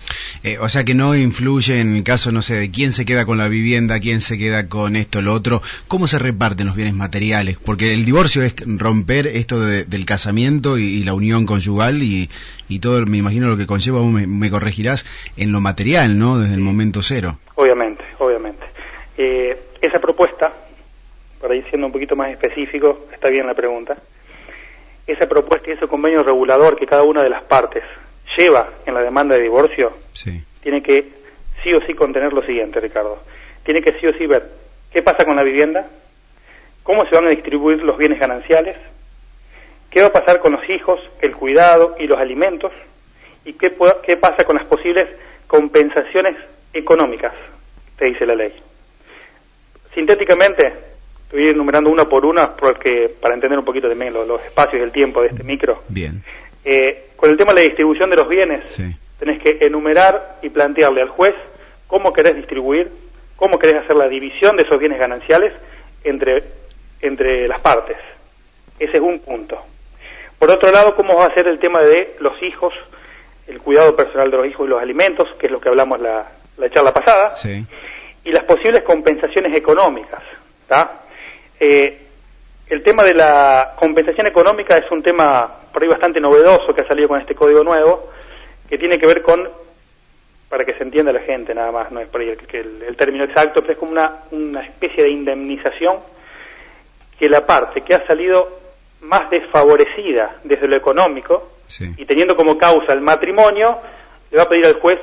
Eh, 0.43 0.57
o 0.59 0.67
sea 0.67 0.83
que 0.83 0.93
no 0.93 1.15
influye 1.15 1.79
en 1.79 1.95
el 1.95 2.03
caso, 2.03 2.31
no 2.31 2.41
sé, 2.41 2.55
de 2.55 2.71
quién 2.71 2.91
se 2.91 3.05
queda 3.05 3.25
con 3.25 3.37
la 3.37 3.47
vivienda, 3.47 4.01
quién 4.01 4.19
se 4.19 4.37
queda 4.37 4.67
con 4.67 4.97
esto, 4.97 5.21
lo 5.21 5.33
otro. 5.33 5.61
¿Cómo 5.87 6.07
se 6.07 6.19
reparten 6.19 6.67
los 6.67 6.75
bienes 6.75 6.93
materiales? 6.93 7.57
Porque 7.57 7.93
el 7.93 8.03
divorcio 8.03 8.43
es 8.43 8.53
romper 8.65 9.27
esto 9.27 9.59
del 9.61 10.05
casamiento 10.05 10.77
y, 10.77 11.03
la 11.05 11.13
unión 11.13 11.45
conyugal 11.45 12.03
y, 12.03 12.29
todo, 12.81 13.05
me 13.05 13.17
imagino 13.17 13.47
lo 13.47 13.57
que 13.57 13.65
conlleva, 13.65 14.01
me, 14.03 14.49
corregirás, 14.49 15.05
en 15.37 15.53
lo 15.53 15.61
material, 15.61 16.19
¿no? 16.19 16.37
Desde 16.37 16.55
el 16.55 16.61
momento 16.61 17.01
cero. 17.01 17.37
Obviamente, 17.55 18.03
obviamente. 18.19 18.65
Eh, 19.17 19.57
esa 19.81 19.99
propuesta, 19.99 20.51
para 21.39 21.55
ir 21.55 21.63
siendo 21.69 21.87
un 21.87 21.93
poquito 21.93 22.17
más 22.17 22.29
específico, 22.29 23.07
está 23.13 23.29
bien 23.29 23.47
la 23.47 23.53
pregunta, 23.53 23.95
esa 25.07 25.27
propuesta 25.27 25.69
y 25.69 25.73
ese 25.73 25.87
convenio 25.87 26.23
regulador 26.23 26.77
que 26.77 26.85
cada 26.85 27.03
una 27.03 27.23
de 27.23 27.29
las 27.29 27.43
partes 27.43 27.83
lleva 28.37 28.69
en 28.85 28.93
la 28.93 29.01
demanda 29.01 29.35
de 29.35 29.41
divorcio, 29.41 29.91
tiene 30.61 30.81
que 30.81 31.09
sí 31.63 31.73
o 31.73 31.81
sí 31.85 31.93
contener 31.93 32.33
lo 32.33 32.43
siguiente, 32.43 32.79
Ricardo. 32.79 33.19
Tiene 33.63 33.81
que 33.81 33.99
sí 33.99 34.07
o 34.07 34.13
sí 34.13 34.25
ver 34.25 34.49
qué 34.91 35.01
pasa 35.01 35.25
con 35.25 35.35
la 35.35 35.43
vivienda, 35.43 35.87
cómo 36.83 37.05
se 37.05 37.15
van 37.15 37.27
a 37.27 37.31
distribuir 37.31 37.83
los 37.83 37.97
bienes 37.97 38.19
gananciales, 38.19 38.77
qué 39.89 40.01
va 40.01 40.07
a 40.07 40.13
pasar 40.13 40.39
con 40.39 40.53
los 40.53 40.69
hijos, 40.69 40.99
el 41.21 41.35
cuidado 41.35 41.95
y 41.99 42.07
los 42.07 42.19
alimentos, 42.19 42.71
y 43.45 43.53
qué, 43.53 43.75
qué 44.03 44.17
pasa 44.17 44.45
con 44.45 44.55
las 44.55 44.65
posibles 44.65 45.07
compensaciones 45.47 46.35
económicas, 46.73 47.33
te 47.97 48.05
dice 48.05 48.25
la 48.25 48.35
ley. 48.35 48.53
Sintéticamente, 49.93 50.90
estoy 51.31 51.47
enumerando 51.47 51.89
una 51.89 52.09
por 52.09 52.25
una 52.25 52.57
porque 52.57 53.09
para 53.21 53.33
entender 53.33 53.57
un 53.57 53.63
poquito 53.63 53.87
también 53.87 54.13
los, 54.13 54.27
los 54.27 54.43
espacios 54.43 54.81
y 54.81 54.83
el 54.83 54.91
tiempo 54.91 55.21
de 55.21 55.29
este 55.29 55.43
micro. 55.45 55.81
Bien. 55.87 56.21
Eh, 56.65 57.11
con 57.15 57.29
el 57.29 57.37
tema 57.37 57.53
de 57.53 57.61
la 57.61 57.65
distribución 57.67 58.09
de 58.09 58.17
los 58.17 58.27
bienes, 58.27 58.77
tenés 59.17 59.41
que 59.41 59.57
enumerar 59.61 60.39
y 60.41 60.49
plantearle 60.49 61.01
al 61.01 61.07
juez 61.07 61.33
cómo 61.87 62.11
querés 62.11 62.35
distribuir, 62.35 62.91
cómo 63.37 63.57
querés 63.57 63.77
hacer 63.77 63.95
la 63.95 64.09
división 64.09 64.57
de 64.57 64.63
esos 64.63 64.77
bienes 64.77 64.99
gananciales 64.99 65.53
entre, 66.03 66.43
entre 67.01 67.47
las 67.47 67.61
partes. 67.61 67.97
Ese 68.77 68.97
es 68.97 69.01
un 69.01 69.19
punto. 69.19 69.57
Por 70.37 70.51
otro 70.51 70.69
lado, 70.69 70.95
cómo 70.95 71.15
va 71.15 71.27
a 71.27 71.33
ser 71.33 71.47
el 71.47 71.59
tema 71.59 71.79
de 71.79 72.15
los 72.19 72.33
hijos, 72.43 72.73
el 73.47 73.59
cuidado 73.61 73.95
personal 73.95 74.29
de 74.29 74.37
los 74.37 74.47
hijos 74.47 74.67
y 74.67 74.69
los 74.69 74.81
alimentos, 74.81 75.29
que 75.39 75.45
es 75.45 75.51
lo 75.51 75.61
que 75.61 75.69
hablamos 75.69 76.01
la, 76.01 76.29
la 76.57 76.69
charla 76.69 76.93
pasada, 76.93 77.35
y 78.23 78.31
las 78.31 78.43
posibles 78.43 78.83
compensaciones 78.83 79.55
económicas. 79.55 80.23
Eh, 81.63 81.95
el 82.69 82.81
tema 82.81 83.03
de 83.03 83.13
la 83.13 83.75
compensación 83.77 84.25
económica 84.25 84.75
es 84.77 84.89
un 84.89 85.03
tema 85.03 85.47
por 85.71 85.83
ahí 85.83 85.87
bastante 85.87 86.19
novedoso 86.19 86.73
que 86.73 86.81
ha 86.81 86.87
salido 86.87 87.07
con 87.07 87.21
este 87.21 87.35
código 87.35 87.63
nuevo, 87.63 88.09
que 88.67 88.79
tiene 88.79 88.97
que 88.97 89.05
ver 89.05 89.21
con, 89.21 89.47
para 90.49 90.65
que 90.65 90.73
se 90.73 90.83
entienda 90.83 91.13
la 91.13 91.19
gente 91.19 91.53
nada 91.53 91.71
más, 91.71 91.91
no 91.91 91.99
es 91.99 92.07
por 92.07 92.21
ahí 92.21 92.29
el, 92.29 92.95
término 92.97 93.25
exacto, 93.25 93.61
pero 93.61 93.73
es 93.73 93.77
como 93.77 93.91
una, 93.91 94.21
una 94.31 94.63
especie 94.65 95.03
de 95.03 95.11
indemnización 95.11 95.97
que 97.19 97.29
la 97.29 97.45
parte 97.45 97.81
que 97.81 97.93
ha 97.93 98.07
salido 98.07 98.59
más 99.01 99.29
desfavorecida 99.29 100.37
desde 100.43 100.67
lo 100.67 100.75
económico 100.75 101.51
y 101.95 102.05
teniendo 102.05 102.35
como 102.35 102.57
causa 102.57 102.91
el 102.93 103.01
matrimonio, 103.01 103.77
le 104.31 104.37
va 104.37 104.43
a 104.43 104.49
pedir 104.49 104.65
al 104.65 104.79
juez 104.79 104.99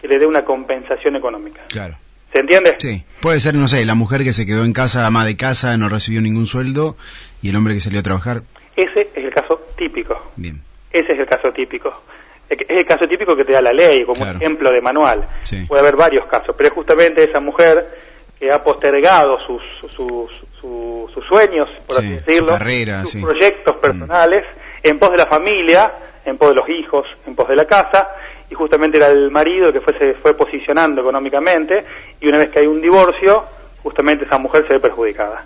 que 0.00 0.08
le 0.08 0.18
dé 0.18 0.26
una 0.26 0.42
compensación 0.42 1.16
económica. 1.16 1.60
Claro. 1.68 1.96
¿Se 2.38 2.42
entiende? 2.42 2.76
Sí. 2.78 3.02
Puede 3.20 3.40
ser, 3.40 3.54
no 3.54 3.66
sé, 3.66 3.84
la 3.84 3.96
mujer 3.96 4.22
que 4.22 4.32
se 4.32 4.46
quedó 4.46 4.64
en 4.64 4.72
casa, 4.72 5.04
ama 5.06 5.24
de 5.26 5.34
casa, 5.34 5.76
no 5.76 5.88
recibió 5.88 6.20
ningún 6.20 6.46
sueldo, 6.46 6.96
y 7.42 7.48
el 7.48 7.56
hombre 7.56 7.74
que 7.74 7.80
salió 7.80 7.98
a 7.98 8.02
trabajar. 8.04 8.42
Ese 8.76 9.10
es 9.12 9.24
el 9.24 9.34
caso 9.34 9.60
típico. 9.76 10.30
Bien. 10.36 10.62
Ese 10.92 11.14
es 11.14 11.18
el 11.18 11.26
caso 11.26 11.50
típico. 11.52 11.92
es 12.48 12.64
el 12.78 12.86
caso 12.86 13.08
típico 13.08 13.34
que 13.36 13.44
te 13.44 13.52
da 13.52 13.60
la 13.60 13.72
ley, 13.72 14.04
como 14.04 14.20
Claro. 14.22 14.38
ejemplo 14.38 14.70
de 14.70 14.80
manual. 14.80 15.26
Sí. 15.42 15.64
Puede 15.66 15.80
haber 15.80 15.96
varios 15.96 16.26
casos, 16.26 16.54
pero 16.56 16.68
es 16.68 16.74
justamente 16.74 17.24
esa 17.24 17.40
mujer 17.40 17.84
que 18.38 18.52
ha 18.52 18.62
postergado 18.62 19.36
sus, 19.44 19.60
sus, 19.80 20.30
su- 20.60 21.10
sus 21.12 21.26
sueños, 21.26 21.68
por 21.88 21.96
Sí, 21.96 22.06
así 22.06 22.18
su 22.20 22.24
decirlo, 22.24 22.52
carrera, 22.52 23.00
sus 23.02 23.10
sí. 23.10 23.18
Mm. 23.18 23.22
proyectos 23.24 23.76
personales, 23.78 24.44
en 24.84 24.96
pos 25.00 25.10
de 25.10 25.16
la 25.16 25.26
familia, 25.26 25.92
en 26.24 26.38
pos 26.38 26.50
de 26.50 26.54
los 26.54 26.68
hijos, 26.68 27.04
en 27.26 27.34
pos 27.34 27.48
de 27.48 27.56
la 27.56 27.64
casa, 27.64 28.08
y 28.50 28.54
justamente 28.54 28.98
era 28.98 29.08
el 29.08 29.30
marido 29.30 29.72
que 29.72 29.80
fue, 29.80 29.96
se 29.98 30.14
fue 30.14 30.34
posicionando 30.34 31.00
económicamente, 31.00 31.84
y 32.20 32.28
una 32.28 32.38
vez 32.38 32.48
que 32.48 32.60
hay 32.60 32.66
un 32.66 32.80
divorcio, 32.80 33.44
justamente 33.82 34.24
esa 34.24 34.38
mujer 34.38 34.66
se 34.66 34.74
ve 34.74 34.80
perjudicada. 34.80 35.44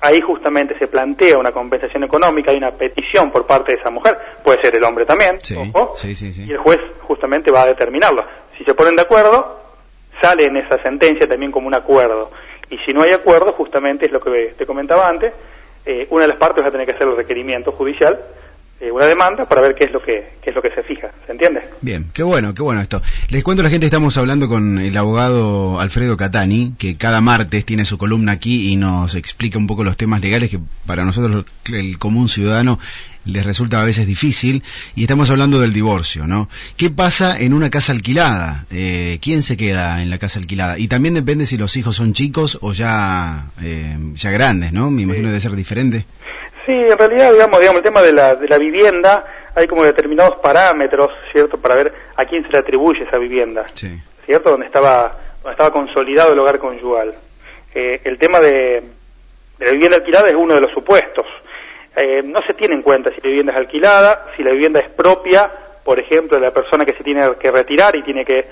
Ahí 0.00 0.20
justamente 0.20 0.76
se 0.78 0.88
plantea 0.88 1.38
una 1.38 1.52
compensación 1.52 2.02
económica, 2.04 2.50
hay 2.50 2.56
una 2.56 2.72
petición 2.72 3.30
por 3.30 3.46
parte 3.46 3.72
de 3.72 3.78
esa 3.78 3.90
mujer, 3.90 4.18
puede 4.44 4.60
ser 4.60 4.74
el 4.74 4.82
hombre 4.84 5.06
también, 5.06 5.38
Sí, 5.40 5.56
ojo, 5.56 5.92
sí, 5.94 6.14
sí, 6.14 6.32
sí. 6.32 6.44
y 6.44 6.50
el 6.50 6.58
juez 6.58 6.80
justamente 7.02 7.50
va 7.52 7.62
a 7.62 7.66
determinarlo. 7.66 8.24
Si 8.58 8.64
se 8.64 8.74
ponen 8.74 8.96
de 8.96 9.02
acuerdo, 9.02 9.60
sale 10.20 10.46
en 10.46 10.56
esa 10.56 10.82
sentencia 10.82 11.28
también 11.28 11.52
como 11.52 11.68
un 11.68 11.74
acuerdo. 11.74 12.30
Y 12.68 12.78
si 12.78 12.92
no 12.92 13.02
hay 13.02 13.12
acuerdo, 13.12 13.52
justamente 13.52 14.06
es 14.06 14.12
lo 14.12 14.20
que 14.20 14.54
te 14.58 14.66
comentaba 14.66 15.08
antes, 15.08 15.32
eh, 15.84 16.06
una 16.10 16.22
de 16.22 16.28
las 16.28 16.36
partes 16.38 16.64
va 16.64 16.68
a 16.68 16.72
tener 16.72 16.86
que 16.86 16.94
hacer 16.94 17.06
el 17.06 17.16
requerimiento 17.16 17.72
judicial, 17.72 18.18
una 18.90 19.06
demanda 19.06 19.46
para 19.46 19.60
ver 19.60 19.74
qué 19.74 19.84
es 19.84 19.92
lo 19.92 20.02
que 20.02 20.32
qué 20.42 20.50
es 20.50 20.56
lo 20.56 20.62
que 20.62 20.70
se 20.70 20.82
fija, 20.82 21.10
¿se 21.24 21.32
entiende? 21.32 21.62
Bien, 21.80 22.10
qué 22.12 22.22
bueno, 22.22 22.52
qué 22.52 22.62
bueno 22.62 22.80
esto. 22.80 23.00
Les 23.28 23.44
cuento 23.44 23.60
a 23.62 23.64
la 23.64 23.70
gente, 23.70 23.86
estamos 23.86 24.16
hablando 24.16 24.48
con 24.48 24.78
el 24.78 24.96
abogado 24.96 25.78
Alfredo 25.78 26.16
Catani, 26.16 26.74
que 26.78 26.96
cada 26.96 27.20
martes 27.20 27.64
tiene 27.64 27.84
su 27.84 27.96
columna 27.96 28.32
aquí 28.32 28.72
y 28.72 28.76
nos 28.76 29.14
explica 29.14 29.58
un 29.58 29.68
poco 29.68 29.84
los 29.84 29.96
temas 29.96 30.20
legales 30.20 30.50
que 30.50 30.58
para 30.84 31.04
nosotros, 31.04 31.44
el 31.72 31.98
común 31.98 32.28
ciudadano, 32.28 32.80
les 33.24 33.44
resulta 33.44 33.80
a 33.80 33.84
veces 33.84 34.06
difícil. 34.06 34.64
Y 34.96 35.02
estamos 35.02 35.30
hablando 35.30 35.60
del 35.60 35.72
divorcio, 35.72 36.26
¿no? 36.26 36.48
¿Qué 36.76 36.90
pasa 36.90 37.38
en 37.38 37.54
una 37.54 37.70
casa 37.70 37.92
alquilada? 37.92 38.66
Eh, 38.70 39.18
¿Quién 39.22 39.44
se 39.44 39.56
queda 39.56 40.02
en 40.02 40.10
la 40.10 40.18
casa 40.18 40.40
alquilada? 40.40 40.78
Y 40.78 40.88
también 40.88 41.14
depende 41.14 41.46
si 41.46 41.56
los 41.56 41.76
hijos 41.76 41.96
son 41.96 42.14
chicos 42.14 42.58
o 42.62 42.72
ya, 42.72 43.50
eh, 43.62 43.96
ya 44.14 44.30
grandes, 44.30 44.72
¿no? 44.72 44.90
Me 44.90 45.02
imagino 45.02 45.28
debe 45.28 45.40
ser 45.40 45.54
diferente. 45.54 46.04
Sí, 46.66 46.72
en 46.72 46.96
realidad, 46.96 47.32
digamos, 47.32 47.60
digamos 47.60 47.78
el 47.78 47.84
tema 47.84 48.02
de 48.02 48.12
la, 48.12 48.34
de 48.34 48.48
la 48.48 48.58
vivienda, 48.58 49.24
hay 49.54 49.66
como 49.66 49.84
determinados 49.84 50.36
parámetros, 50.36 51.10
¿cierto?, 51.32 51.58
para 51.58 51.74
ver 51.74 51.92
a 52.16 52.24
quién 52.24 52.44
se 52.44 52.50
le 52.50 52.58
atribuye 52.58 53.02
esa 53.02 53.18
vivienda. 53.18 53.66
Sí. 53.74 54.00
¿cierto? 54.26 54.50
Donde 54.50 54.66
estaba, 54.66 55.16
donde 55.42 55.52
estaba 55.52 55.72
consolidado 55.72 56.32
el 56.32 56.38
hogar 56.38 56.58
conyugal. 56.58 57.14
Eh, 57.74 58.00
el 58.04 58.18
tema 58.18 58.40
de, 58.40 58.82
de 59.58 59.66
la 59.66 59.72
vivienda 59.72 59.96
alquilada 59.96 60.28
es 60.28 60.34
uno 60.34 60.54
de 60.54 60.60
los 60.60 60.70
supuestos. 60.72 61.26
Eh, 61.96 62.22
no 62.24 62.40
se 62.46 62.54
tiene 62.54 62.74
en 62.74 62.82
cuenta 62.82 63.10
si 63.10 63.20
la 63.20 63.28
vivienda 63.28 63.52
es 63.52 63.58
alquilada, 63.58 64.26
si 64.36 64.42
la 64.42 64.52
vivienda 64.52 64.80
es 64.80 64.88
propia, 64.88 65.50
por 65.84 65.98
ejemplo, 65.98 66.38
de 66.38 66.46
la 66.46 66.54
persona 66.54 66.84
que 66.84 66.94
se 66.94 67.04
tiene 67.04 67.28
que 67.38 67.50
retirar 67.50 67.96
y 67.96 68.02
tiene 68.02 68.24
que 68.24 68.46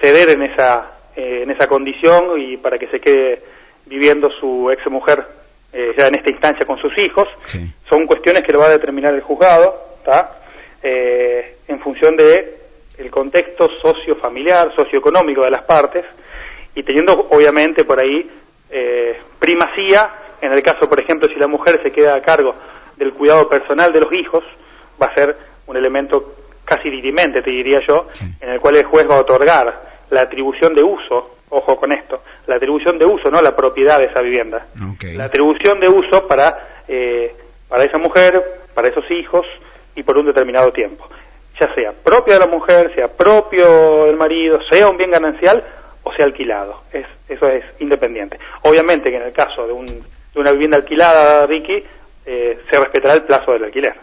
ceder 0.00 0.30
en 0.30 0.42
esa, 0.42 0.98
eh, 1.16 1.40
en 1.44 1.50
esa 1.50 1.66
condición 1.68 2.38
y 2.38 2.56
para 2.56 2.78
que 2.78 2.88
se 2.88 3.00
quede 3.00 3.42
viviendo 3.86 4.30
su 4.40 4.70
ex 4.70 4.86
mujer 4.90 5.24
eh, 5.72 5.94
ya 5.96 6.08
en 6.08 6.16
esta 6.16 6.30
instancia 6.30 6.66
con 6.66 6.78
sus 6.78 6.96
hijos. 6.98 7.28
Sí. 7.46 7.58
Son 7.88 8.06
cuestiones 8.06 8.42
que 8.42 8.52
lo 8.52 8.58
va 8.60 8.66
a 8.66 8.70
determinar 8.70 9.14
el 9.14 9.22
juzgado, 9.22 9.74
¿está? 9.98 10.38
Eh, 10.82 11.56
en 11.68 11.80
función 11.80 12.16
de 12.16 12.58
el 12.98 13.10
contexto 13.10 13.68
socio-familiar, 13.80 14.74
socioeconómico 14.76 15.42
de 15.42 15.50
las 15.50 15.62
partes, 15.62 16.04
y 16.74 16.82
teniendo 16.82 17.26
obviamente 17.30 17.84
por 17.84 17.98
ahí 17.98 18.30
eh, 18.70 19.18
primacía, 19.38 20.10
en 20.40 20.52
el 20.52 20.62
caso, 20.62 20.88
por 20.88 21.00
ejemplo, 21.00 21.28
si 21.28 21.34
la 21.36 21.46
mujer 21.46 21.80
se 21.82 21.90
queda 21.90 22.14
a 22.14 22.22
cargo 22.22 22.54
del 22.96 23.12
cuidado 23.12 23.48
personal 23.48 23.92
de 23.92 24.00
los 24.00 24.12
hijos, 24.12 24.42
va 25.00 25.06
a 25.06 25.14
ser 25.14 25.36
un 25.66 25.76
elemento 25.76 26.34
casi 26.64 26.90
dirimente, 26.90 27.42
te 27.42 27.50
diría 27.50 27.80
yo, 27.86 28.06
Sí. 28.12 28.24
en 28.40 28.50
el 28.50 28.60
cual 28.60 28.76
el 28.76 28.84
juez 28.84 29.08
va 29.08 29.16
a 29.16 29.20
otorgar 29.20 29.91
la 30.12 30.22
atribución 30.22 30.74
de 30.74 30.82
uso, 30.82 31.36
ojo 31.48 31.76
con 31.76 31.90
esto, 31.92 32.22
la 32.46 32.56
atribución 32.56 32.98
de 32.98 33.06
uso, 33.06 33.30
no 33.30 33.42
la 33.42 33.56
propiedad 33.56 33.98
de 33.98 34.06
esa 34.06 34.20
vivienda 34.20 34.66
la 35.14 35.24
atribución 35.24 35.80
de 35.80 35.88
uso 35.88 36.26
para, 36.26 36.82
eh, 36.88 37.34
para 37.68 37.84
esa 37.84 37.98
mujer, 37.98 38.42
para 38.74 38.88
esos 38.88 39.10
hijos 39.10 39.46
y 39.96 40.02
por 40.02 40.16
un 40.18 40.26
determinado 40.26 40.72
tiempo. 40.72 41.08
Ya 41.58 41.72
sea 41.74 41.92
propio 41.92 42.34
de 42.34 42.40
la 42.40 42.46
mujer, 42.46 42.92
sea 42.94 43.08
propio 43.08 44.06
del 44.06 44.16
marido, 44.16 44.60
sea 44.70 44.88
un 44.88 44.96
bien 44.96 45.10
ganancial 45.10 45.62
o 46.02 46.12
sea 46.14 46.24
alquilado. 46.24 46.82
Es, 46.92 47.06
eso 47.28 47.48
es 47.48 47.64
independiente. 47.78 48.38
Obviamente 48.62 49.10
que 49.10 49.16
en 49.16 49.22
el 49.22 49.32
caso 49.32 49.66
de, 49.66 49.72
un, 49.72 49.86
de 49.86 50.40
una 50.40 50.52
vivienda 50.52 50.78
alquilada, 50.78 51.46
Ricky, 51.46 51.84
eh, 52.26 52.58
se 52.70 52.80
respetará 52.80 53.14
el 53.14 53.22
plazo 53.22 53.52
del 53.52 53.64
alquiler. 53.64 53.94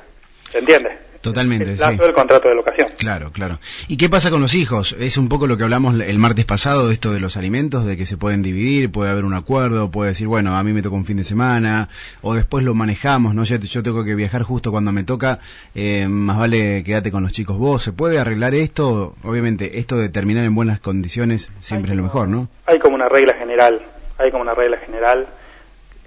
¿Se 0.49 0.59
entiende? 0.59 1.08
Totalmente, 1.21 1.71
El 1.71 1.77
plazo 1.77 1.91
sí. 1.91 1.97
del 1.97 2.13
contrato 2.13 2.47
de 2.47 2.55
locación. 2.55 2.87
Claro, 2.97 3.31
claro. 3.31 3.59
¿Y 3.87 3.97
qué 3.97 4.09
pasa 4.09 4.31
con 4.31 4.41
los 4.41 4.53
hijos? 4.55 4.95
Es 4.97 5.17
un 5.17 5.27
poco 5.27 5.47
lo 5.47 5.57
que 5.57 5.63
hablamos 5.63 5.99
el 5.99 6.17
martes 6.17 6.45
pasado 6.45 6.87
de 6.87 6.93
esto 6.93 7.11
de 7.11 7.19
los 7.19 7.35
alimentos, 7.35 7.85
de 7.85 7.97
que 7.97 8.05
se 8.05 8.15
pueden 8.15 8.41
dividir, 8.41 8.89
puede 8.89 9.11
haber 9.11 9.25
un 9.25 9.33
acuerdo, 9.33 9.91
puede 9.91 10.11
decir, 10.11 10.27
bueno, 10.27 10.55
a 10.55 10.63
mí 10.63 10.71
me 10.71 10.81
toca 10.81 10.95
un 10.95 11.05
fin 11.05 11.17
de 11.17 11.25
semana, 11.25 11.89
o 12.21 12.33
después 12.35 12.63
lo 12.63 12.73
manejamos, 12.73 13.35
¿no? 13.35 13.43
Yo, 13.43 13.57
yo 13.57 13.83
tengo 13.83 14.05
que 14.05 14.15
viajar 14.15 14.43
justo 14.43 14.71
cuando 14.71 14.93
me 14.93 15.03
toca, 15.03 15.39
eh, 15.75 16.07
más 16.07 16.39
vale 16.39 16.83
quédate 16.85 17.11
con 17.11 17.23
los 17.23 17.33
chicos 17.33 17.57
vos. 17.57 17.83
¿Se 17.83 17.91
puede 17.91 18.17
arreglar 18.17 18.53
esto? 18.53 19.15
Obviamente, 19.23 19.79
esto 19.79 19.97
de 19.97 20.07
terminar 20.07 20.45
en 20.45 20.55
buenas 20.55 20.79
condiciones 20.79 21.51
siempre 21.59 21.91
es 21.91 21.97
lo 21.97 22.03
mejor, 22.03 22.29
¿no? 22.29 22.47
Hay 22.65 22.79
como 22.79 22.95
una 22.95 23.09
regla 23.09 23.33
general, 23.33 23.81
hay 24.17 24.31
como 24.31 24.43
una 24.43 24.53
regla 24.53 24.77
general, 24.77 25.27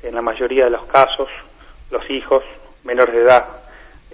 en 0.02 0.14
la 0.14 0.22
mayoría 0.22 0.64
de 0.64 0.70
los 0.70 0.86
casos, 0.86 1.28
los 1.90 2.08
hijos 2.10 2.42
menores 2.84 3.14
de 3.14 3.22
edad 3.22 3.44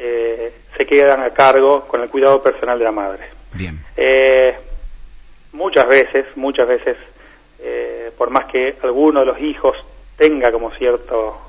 eh, 0.01 0.53
se 0.79 0.87
quedan 0.87 1.21
a 1.23 1.31
cargo 1.31 1.87
con 1.89 2.01
el 2.03 2.09
cuidado 2.09 2.43
personal 2.43 2.79
de 2.79 2.85
la 2.85 2.93
madre. 2.93 3.25
Bien. 3.53 3.79
Eh, 3.97 4.57
muchas 5.53 5.87
veces, 5.89 6.25
muchas 6.37 6.69
veces, 6.69 6.97
eh, 7.59 8.11
por 8.17 8.31
más 8.31 8.47
que 8.47 8.77
alguno 8.83 9.21
de 9.21 9.27
los 9.27 9.41
hijos 9.41 9.77
tenga 10.17 10.51
como 10.53 10.71
cierto 10.73 11.41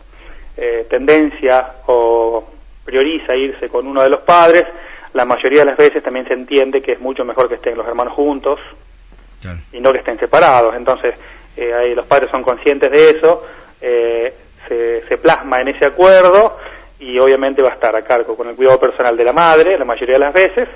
eh, 0.58 0.88
tendencia 0.90 1.74
o 1.86 2.44
prioriza 2.84 3.36
irse 3.36 3.70
con 3.70 3.86
uno 3.88 4.02
de 4.02 4.10
los 4.10 4.22
padres, 4.22 4.66
la 5.14 5.26
mayoría 5.26 5.60
de 5.60 5.66
las 5.68 5.78
veces 5.78 6.02
también 6.04 6.28
se 6.28 6.34
entiende 6.34 6.82
que 6.82 6.94
es 6.94 7.00
mucho 7.00 7.24
mejor 7.24 7.48
que 7.48 7.56
estén 7.56 7.78
los 7.78 7.88
hermanos 7.88 8.14
juntos 8.14 8.60
Claro. 9.42 9.60
y 9.72 9.80
no 9.80 9.92
que 9.94 10.00
estén 10.00 10.20
separados. 10.20 10.76
Entonces, 10.76 11.16
eh, 11.56 11.74
ahí 11.74 11.94
los 11.96 12.06
padres 12.08 12.30
son 12.32 12.44
conscientes 12.44 12.92
de 12.92 13.10
eso, 13.12 13.46
eh, 13.80 14.34
se, 14.68 15.04
se 15.08 15.18
plasma 15.18 15.62
en 15.62 15.70
ese 15.70 15.86
acuerdo 15.86 16.58
y 17.00 17.18
obviamente 17.20 17.62
va 17.62 17.70
a 17.70 17.74
estar 17.74 17.96
a 17.96 18.02
cargo 18.04 18.36
con 18.36 18.48
el 18.50 18.56
cuidado 18.56 18.80
personal 18.80 19.16
de 19.16 19.24
la 19.24 19.34
madre, 19.34 19.78
la 19.78 19.86
mayoría 19.86 20.16
de 20.16 20.26
las 20.26 20.34
veces, 20.34 20.68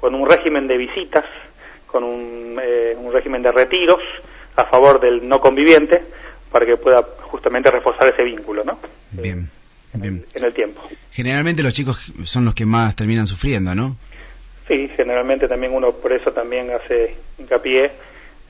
con 0.00 0.14
un 0.14 0.28
régimen 0.28 0.66
de 0.66 0.76
visitas, 0.76 1.24
con 1.86 2.04
un, 2.04 2.58
eh, 2.62 2.94
un 2.98 3.12
régimen 3.12 3.42
de 3.42 3.52
retiros 3.52 4.00
a 4.56 4.64
favor 4.64 5.00
del 5.00 5.26
no 5.28 5.40
conviviente 5.40 6.02
para 6.50 6.64
que 6.66 6.76
pueda 6.76 7.02
justamente 7.22 7.70
reforzar 7.70 8.08
ese 8.12 8.22
vínculo, 8.22 8.64
¿no? 8.64 8.78
Bien. 9.12 9.48
Bien. 9.94 10.24
En 10.34 10.44
el 10.44 10.52
tiempo. 10.52 10.82
Generalmente 11.10 11.62
los 11.62 11.72
chicos 11.72 12.12
son 12.24 12.44
los 12.44 12.54
que 12.54 12.66
más 12.66 12.94
terminan 12.94 13.26
sufriendo, 13.26 13.74
¿no? 13.74 13.96
Sí, 14.68 14.88
generalmente 14.96 15.48
también 15.48 15.72
uno 15.74 15.92
por 15.92 16.12
eso 16.12 16.30
también 16.30 16.70
hace 16.70 17.16
hincapié 17.38 17.90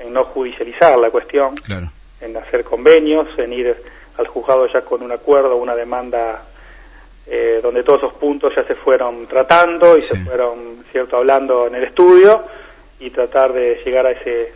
en 0.00 0.12
no 0.12 0.24
judicializar 0.24 0.98
la 0.98 1.10
cuestión, 1.10 1.54
Claro. 1.56 1.90
en 2.20 2.36
hacer 2.36 2.64
convenios, 2.64 3.28
en 3.38 3.52
ir 3.52 3.76
al 4.18 4.26
juzgado 4.26 4.66
ya 4.72 4.80
con 4.80 5.02
un 5.02 5.12
acuerdo, 5.12 5.56
una 5.56 5.76
demanda 5.76 6.42
eh, 7.30 7.60
donde 7.62 7.82
todos 7.82 8.00
esos 8.02 8.14
puntos 8.14 8.52
ya 8.56 8.64
se 8.64 8.74
fueron 8.74 9.26
tratando 9.26 9.96
y 9.98 10.02
Sí. 10.02 10.08
se 10.08 10.16
fueron, 10.24 10.84
cierto, 10.92 11.16
hablando 11.16 11.66
en 11.66 11.74
el 11.74 11.84
estudio 11.84 12.42
y 13.00 13.10
tratar 13.10 13.52
de 13.52 13.80
llegar 13.84 14.06
a 14.06 14.12
ese 14.12 14.52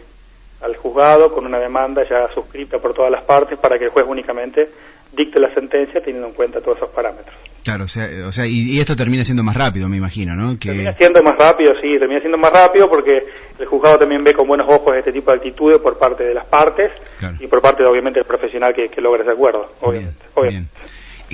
al 0.62 0.76
juzgado 0.76 1.32
con 1.32 1.44
una 1.44 1.58
demanda 1.58 2.02
ya 2.08 2.28
suscrita 2.34 2.78
por 2.78 2.94
todas 2.94 3.10
las 3.10 3.24
partes 3.24 3.58
para 3.58 3.78
que 3.78 3.86
el 3.86 3.90
juez 3.90 4.06
únicamente 4.08 4.68
dicte 5.12 5.40
la 5.40 5.52
sentencia 5.52 6.00
teniendo 6.00 6.28
en 6.28 6.34
cuenta 6.34 6.60
todos 6.60 6.76
esos 6.78 6.90
parámetros. 6.90 7.34
Claro, 7.64 7.84
o 7.84 7.88
sea, 7.88 8.06
o 8.26 8.32
sea 8.32 8.46
y, 8.46 8.72
y 8.72 8.80
esto 8.80 8.94
termina 8.96 9.24
siendo 9.24 9.42
más 9.42 9.56
rápido, 9.56 9.88
me 9.88 9.96
imagino, 9.96 10.34
¿no? 10.34 10.58
Que... 10.58 10.68
Termina 10.68 10.92
siendo 10.94 11.22
más 11.22 11.36
rápido, 11.36 11.72
sí, 11.80 11.98
termina 11.98 12.20
siendo 12.20 12.38
más 12.38 12.52
rápido 12.52 12.88
porque 12.88 13.24
el 13.58 13.66
juzgado 13.66 13.98
también 13.98 14.22
ve 14.24 14.34
con 14.34 14.46
buenos 14.48 14.66
ojos 14.68 14.94
este 14.96 15.12
tipo 15.12 15.30
de 15.32 15.36
actitudes 15.38 15.78
por 15.80 15.98
parte 15.98 16.24
de 16.24 16.32
las 16.34 16.46
partes 16.46 16.90
Claro. 17.18 17.36
y 17.40 17.46
por 17.48 17.60
parte, 17.60 17.84
obviamente, 17.84 18.20
del 18.20 18.26
profesional 18.26 18.72
que, 18.72 18.88
que 18.88 19.00
logra 19.00 19.22
ese 19.22 19.32
acuerdo, 19.32 19.60
Bien, 19.80 19.90
obviamente. 19.90 20.24
obviamente. 20.34 20.70
bien. 20.80 20.88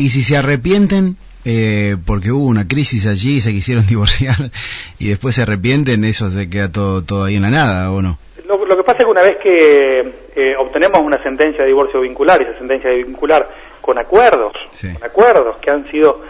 Y 0.07 0.09
si 0.11 0.23
se 0.23 0.37
arrepienten 0.37 1.17
eh, 1.51 1.97
porque 2.05 2.31
hubo 2.31 2.45
una 2.47 2.69
crisis 2.69 3.07
allí, 3.07 3.41
se 3.41 3.53
quisieron 3.53 3.87
divorciar 3.89 4.51
y 4.99 5.09
después 5.09 5.35
se 5.35 5.43
arrepienten, 5.43 6.05
eso 6.05 6.29
se 6.29 6.51
queda 6.51 6.71
todo, 6.71 7.03
todo 7.03 7.25
ahí 7.25 7.37
en 7.37 7.43
la 7.43 7.51
nada, 7.51 7.91
¿o 7.91 8.03
no? 8.03 8.19
Lo, 8.47 8.65
lo 8.67 8.77
que 8.77 8.83
pasa 8.83 8.99
es 8.99 9.05
que 9.07 9.11
una 9.11 9.23
vez 9.23 9.37
que 9.43 10.01
eh, 10.37 10.55
obtenemos 10.59 11.01
una 11.01 11.23
sentencia 11.23 11.63
de 11.63 11.69
divorcio 11.69 12.01
vincular, 12.03 12.41
y 12.43 12.45
esa 12.45 12.59
sentencia 12.59 12.91
de 12.91 12.97
vincular 13.03 13.49
con 13.81 13.97
acuerdos, 13.99 14.53
Sí. 14.73 14.93
con 14.93 15.05
acuerdos 15.05 15.57
que 15.59 15.71
han 15.71 15.91
sido 15.91 16.23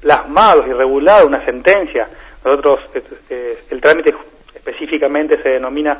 plasmados 0.00 0.66
y 0.68 0.72
regulados, 0.74 1.26
una 1.26 1.42
sentencia, 1.46 2.06
nosotros, 2.44 2.80
eh, 2.94 3.02
eh, 3.30 3.58
el 3.70 3.80
trámite 3.80 4.14
específicamente 4.54 5.42
se 5.42 5.48
denomina 5.50 5.98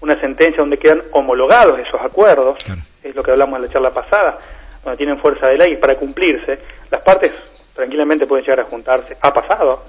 una 0.00 0.18
sentencia 0.20 0.58
donde 0.58 0.78
quedan 0.78 1.02
homologados 1.12 1.78
esos 1.78 2.00
acuerdos, 2.00 2.58
Claro. 2.64 2.80
es 3.02 3.14
lo 3.14 3.22
que 3.22 3.30
hablamos 3.30 3.56
en 3.58 3.66
la 3.66 3.72
charla 3.72 3.90
pasada, 3.90 4.38
donde 4.84 4.96
tienen 4.96 5.18
fuerza 5.18 5.46
de 5.46 5.56
ley 5.58 5.76
para 5.76 5.94
cumplirse, 5.96 6.58
las 6.90 7.00
partes 7.02 7.32
tranquilamente 7.76 8.26
pueden 8.26 8.44
llegar 8.44 8.60
a 8.60 8.64
juntarse, 8.64 9.16
ha 9.20 9.32
pasado, 9.32 9.84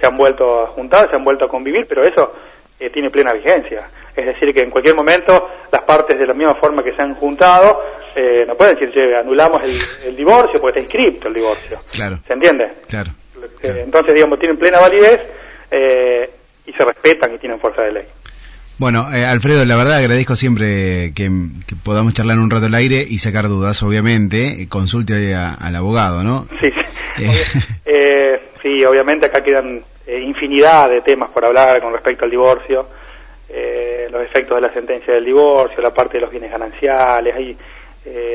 se 0.00 0.06
han 0.06 0.16
vuelto 0.16 0.62
a 0.62 0.66
juntar, 0.68 1.08
se 1.10 1.16
han 1.16 1.24
vuelto 1.24 1.44
a 1.44 1.48
convivir, 1.48 1.86
pero 1.86 2.02
eso 2.02 2.32
eh, 2.78 2.90
tiene 2.90 3.10
plena 3.10 3.32
vigencia. 3.32 3.88
Es 4.16 4.26
decir, 4.26 4.52
que 4.52 4.62
en 4.62 4.70
cualquier 4.70 4.96
momento 4.96 5.48
las 5.70 5.84
partes 5.84 6.18
de 6.18 6.26
la 6.26 6.34
misma 6.34 6.54
forma 6.54 6.82
que 6.82 6.94
se 6.94 7.02
han 7.02 7.14
juntado 7.14 7.82
eh, 8.16 8.44
no 8.46 8.56
pueden 8.56 8.74
decir, 8.74 8.92
che, 8.92 9.14
anulamos 9.14 9.62
el, 10.04 10.16
divorcio 10.16 10.60
porque 10.60 10.80
está 10.80 10.96
inscripto 10.96 11.28
el 11.28 11.34
divorcio. 11.34 11.80
Claro. 11.92 12.18
¿Se 12.26 12.32
entiende? 12.32 12.72
Claro. 12.88 13.12
Eh, 13.62 13.82
entonces, 13.84 14.14
digamos, 14.14 14.38
tienen 14.38 14.58
plena 14.58 14.80
validez 14.80 15.20
y 16.66 16.72
se 16.72 16.84
respetan 16.84 17.34
y 17.34 17.38
tienen 17.38 17.60
fuerza 17.60 17.82
de 17.82 17.92
ley. 17.92 18.04
Bueno, 18.80 19.12
eh, 19.12 19.26
Alfredo, 19.26 19.62
la 19.66 19.76
verdad 19.76 19.98
agradezco 19.98 20.36
siempre 20.36 21.12
que, 21.14 21.30
podamos 21.84 22.14
charlar 22.14 22.38
un 22.38 22.48
rato 22.48 22.64
al 22.64 22.74
aire 22.74 23.06
y 23.06 23.18
sacar 23.18 23.46
dudas, 23.46 23.82
obviamente. 23.82 24.66
Consulte 24.70 25.34
al 25.34 25.76
abogado, 25.76 26.24
¿no? 26.24 26.48
Sí, 26.62 26.72
eh, 27.84 28.40
sí, 28.62 28.84
obviamente 28.84 29.26
acá 29.26 29.42
quedan 29.42 29.82
eh, 30.06 30.20
infinidad 30.20 30.88
de 30.88 31.02
temas 31.02 31.30
por 31.30 31.44
hablar 31.44 31.80
con 31.80 31.92
respecto 31.92 32.24
al 32.24 32.30
divorcio, 32.30 32.86
los 34.10 34.22
efectos 34.22 34.56
de 34.56 34.60
la 34.60 34.72
sentencia 34.72 35.14
del 35.14 35.24
divorcio, 35.24 35.80
la 35.80 35.94
parte 35.94 36.18
de 36.18 36.22
los 36.22 36.30
bienes 36.30 36.50
gananciales, 36.50 37.34
hay, 37.34 37.56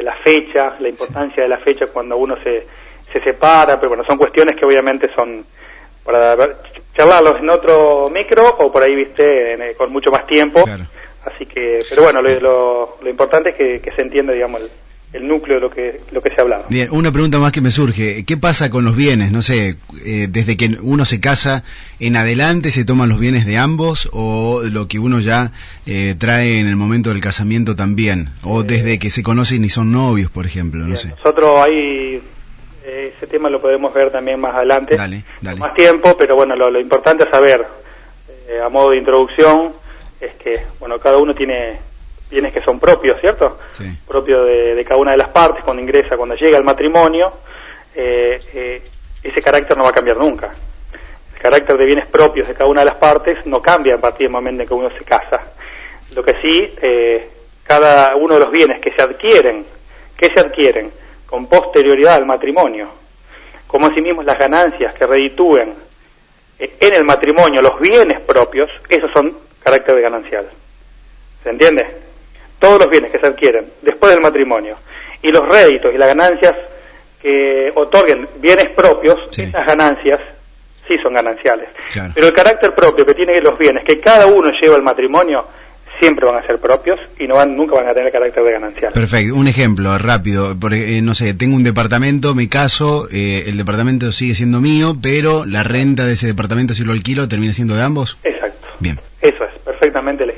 la 0.01 0.13
fecha, 0.23 0.75
la 0.79 0.87
importancia 0.87 1.43
de 1.43 1.49
la 1.49 1.57
fecha 1.57 1.87
cuando 1.87 2.15
uno 2.15 2.37
se, 2.43 2.65
se 3.11 3.21
separa, 3.21 3.77
pero 3.77 3.89
bueno, 3.89 4.03
son 4.05 4.17
cuestiones 4.17 4.55
que 4.57 4.65
obviamente 4.65 5.09
son 5.15 5.45
para 6.05 6.37
charlarlos 6.95 7.39
en 7.39 7.49
otro 7.49 8.09
micro 8.09 8.55
o 8.59 8.71
por 8.71 8.83
ahí, 8.83 8.95
viste, 8.95 9.53
eh, 9.53 9.75
con 9.75 9.91
mucho 9.91 10.11
más 10.11 10.25
tiempo. 10.27 10.63
Así 11.25 11.45
que, 11.47 11.83
pero 11.89 12.03
bueno, 12.03 12.21
lo, 12.21 12.97
lo, 13.01 13.09
importante 13.09 13.49
es 13.49 13.81
que, 13.81 13.91
se 13.91 14.01
entienda, 14.01 14.31
digamos, 14.31 14.61
el, 14.61 14.69
núcleo 15.13 15.55
de 15.55 15.61
lo 15.61 15.69
que, 15.69 16.01
lo 16.11 16.21
que 16.21 16.29
se 16.29 16.35
ha 16.37 16.41
hablado. 16.41 16.65
Bien, 16.69 16.89
una 16.91 17.11
pregunta 17.11 17.39
más 17.39 17.51
que 17.51 17.61
me 17.61 17.71
surge. 17.71 18.25
¿Qué 18.25 18.37
pasa 18.37 18.69
con 18.69 18.83
los 18.83 18.95
bienes? 18.95 19.31
No 19.31 19.41
sé, 19.41 19.77
eh, 20.03 20.27
desde 20.29 20.57
que 20.57 20.77
uno 20.81 21.05
se 21.05 21.19
casa 21.19 21.63
en 21.99 22.15
adelante 22.15 22.71
se 22.71 22.85
toman 22.85 23.09
los 23.09 23.19
bienes 23.19 23.45
de 23.45 23.57
ambos 23.57 24.09
o 24.11 24.61
lo 24.63 24.87
que 24.87 24.99
uno 24.99 25.19
ya 25.19 25.51
eh, 25.85 26.15
trae 26.17 26.59
en 26.59 26.67
el 26.67 26.75
momento 26.75 27.09
del 27.09 27.21
casamiento 27.21 27.75
también. 27.75 28.29
O 28.43 28.63
desde 28.63 28.99
que 28.99 29.09
se 29.09 29.23
conocen 29.23 29.63
y 29.63 29.69
son 29.69 29.91
novios, 29.91 30.29
por 30.29 30.45
ejemplo, 30.45 30.85
no 30.85 30.95
sé. 30.95 31.09
Nosotros 31.09 31.59
hay 31.61 32.21
ese 32.85 33.27
tema 33.27 33.49
lo 33.49 33.61
podemos 33.61 33.93
ver 33.93 34.11
también 34.11 34.39
más 34.39 34.55
adelante, 34.55 34.97
más 34.97 35.73
tiempo, 35.73 36.15
pero 36.17 36.35
bueno, 36.35 36.55
lo, 36.55 36.79
importante 36.79 37.23
es 37.23 37.29
saber, 37.29 37.65
eh, 38.47 38.59
a 38.63 38.69
modo 38.69 38.91
de 38.91 38.97
introducción, 38.97 39.73
es 40.19 40.35
que, 40.35 40.61
bueno, 40.79 40.99
cada 40.99 41.17
uno 41.17 41.33
tiene 41.33 41.79
bienes 42.35 42.53
que 42.53 42.61
son 42.61 42.79
propios, 42.79 43.19
¿cierto? 43.19 43.59
Sí. 43.73 43.85
Propio 44.07 44.43
de, 44.43 44.83
cada 44.83 44.99
una 44.99 45.11
de 45.11 45.17
las 45.17 45.29
partes, 45.29 45.63
cuando 45.63 45.81
ingresa, 45.81 46.17
cuando 46.17 46.35
llega 46.35 46.57
al 46.57 46.63
matrimonio, 46.63 47.31
eh, 47.95 48.39
eh, 48.53 48.81
ese 49.23 49.41
carácter 49.41 49.77
no 49.77 49.83
va 49.83 49.89
a 49.89 49.93
cambiar 49.93 50.17
nunca. 50.17 50.53
El 51.35 51.41
carácter 51.41 51.77
de 51.77 51.85
bienes 51.85 52.07
propios 52.07 52.47
de 52.47 52.53
cada 52.53 52.69
una 52.69 52.81
de 52.81 52.85
las 52.85 52.97
partes 52.97 53.45
no 53.45 53.61
cambia 53.61 53.95
a 53.95 53.99
partir 53.99 54.27
del 54.27 54.31
momento 54.31 54.61
en 54.61 54.67
que 54.67 54.73
uno 54.73 54.89
se 54.97 55.03
casa. 55.03 55.41
Lo 56.15 56.23
que 56.23 56.35
sí, 56.41 56.75
cada 57.63 58.15
uno 58.15 58.35
de 58.35 58.39
los 58.41 58.51
bienes 58.51 58.79
que 58.79 58.91
se 58.91 59.01
adquieren, 59.01 59.65
que 60.15 60.27
se 60.27 60.39
adquieren 60.39 60.91
con 61.25 61.47
posterioridad 61.47 62.15
al 62.15 62.25
matrimonio, 62.25 62.89
como 63.67 63.87
asimismo 63.87 64.23
las 64.23 64.37
ganancias 64.37 64.93
que 64.93 65.05
reditúen 65.05 65.73
eh, 66.57 66.77
en 66.79 66.93
el 66.93 67.03
matrimonio 67.03 67.61
los 67.61 67.79
bienes 67.79 68.21
propios, 68.21 68.69
esos 68.89 69.11
son 69.11 69.37
carácter 69.61 69.95
de 69.95 70.01
ganancial. 70.01 70.47
¿Se 71.43 71.49
entiende? 71.49 72.04
Todos 72.65 72.79
los 72.79 72.89
bienes 72.89 73.11
que 73.11 73.19
se 73.19 73.27
adquieren 73.27 73.67
después 73.83 74.11
del 74.11 74.23
matrimonio 74.23 74.77
y 75.21 75.31
los 75.31 75.47
réditos 75.47 75.93
y 75.93 75.99
las 75.99 76.07
ganancias 76.07 76.55
que 77.21 77.71
otorguen 77.75 78.27
bienes 78.39 78.69
propios, 78.75 79.17
esas 79.37 79.67
ganancias 79.67 80.19
sí 80.87 80.97
son 81.03 81.13
gananciales. 81.13 81.69
Pero 82.15 82.25
el 82.25 82.33
carácter 82.33 82.73
propio 82.73 83.05
que 83.05 83.13
tienen 83.13 83.43
los 83.43 83.55
bienes 83.59 83.83
que 83.85 83.99
cada 83.99 84.25
uno 84.25 84.49
lleva 84.59 84.77
al 84.77 84.81
matrimonio, 84.81 85.45
siempre 85.99 86.25
van 86.25 86.43
a 86.43 86.47
ser 86.47 86.57
propios 86.57 86.99
y 87.19 87.27
no 87.27 87.35
van, 87.35 87.55
nunca 87.55 87.75
van 87.75 87.87
a 87.87 87.93
tener 87.93 88.11
carácter 88.11 88.43
de 88.43 88.51
ganancial. 88.53 88.93
Perfecto. 88.93 89.35
Un 89.35 89.47
ejemplo 89.47 89.95
rápido. 89.99 90.57
Porque, 90.59 90.97
eh, 90.97 91.01
no 91.03 91.13
sé, 91.13 91.35
tengo 91.35 91.55
un 91.55 91.63
departamento, 91.63 92.33
me 92.33 92.49
caso, 92.49 93.07
eh, 93.11 93.43
el 93.45 93.57
departamento 93.57 94.11
sigue 94.11 94.33
siendo 94.33 94.59
mío, 94.59 94.97
pero 94.99 95.45
la 95.45 95.61
renta 95.61 96.07
de 96.07 96.13
ese 96.13 96.25
departamento, 96.25 96.73
si 96.73 96.83
lo 96.83 96.93
alquilo, 96.93 97.27
termina 97.27 97.53
siendo 97.53 97.75
de 97.75 97.83
ambos. 97.83 98.17
Exacto. 98.23 98.67
Bien. 98.79 98.99
Eso 99.21 99.43
es, 99.43 99.59
perfectamente 99.63 100.23
el. 100.23 100.34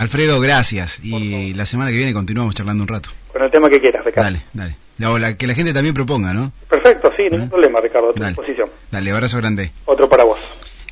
Alfredo, 0.00 0.40
gracias. 0.40 0.98
Y 1.02 1.52
la 1.52 1.66
semana 1.66 1.90
que 1.90 1.96
viene 1.98 2.14
continuamos 2.14 2.54
charlando 2.54 2.84
un 2.84 2.88
rato. 2.88 3.10
Con 3.30 3.42
el 3.42 3.50
tema 3.50 3.68
que 3.68 3.82
quieras, 3.82 4.02
Ricardo. 4.02 4.30
Dale, 4.30 4.76
dale. 4.98 5.36
que 5.36 5.46
la 5.46 5.54
gente 5.54 5.74
también 5.74 5.94
proponga, 5.94 6.32
¿no? 6.32 6.52
Perfecto, 6.70 7.12
sí, 7.14 7.24
ningún 7.24 7.42
¿Eh? 7.42 7.50
problema, 7.50 7.82
Ricardo, 7.82 8.08
a 8.08 8.14
tu 8.14 8.24
disposición. 8.24 8.70
Dale, 8.90 9.10
abrazo 9.10 9.36
grande. 9.36 9.72
Otro 9.84 10.08
para 10.08 10.24
vos. 10.24 10.38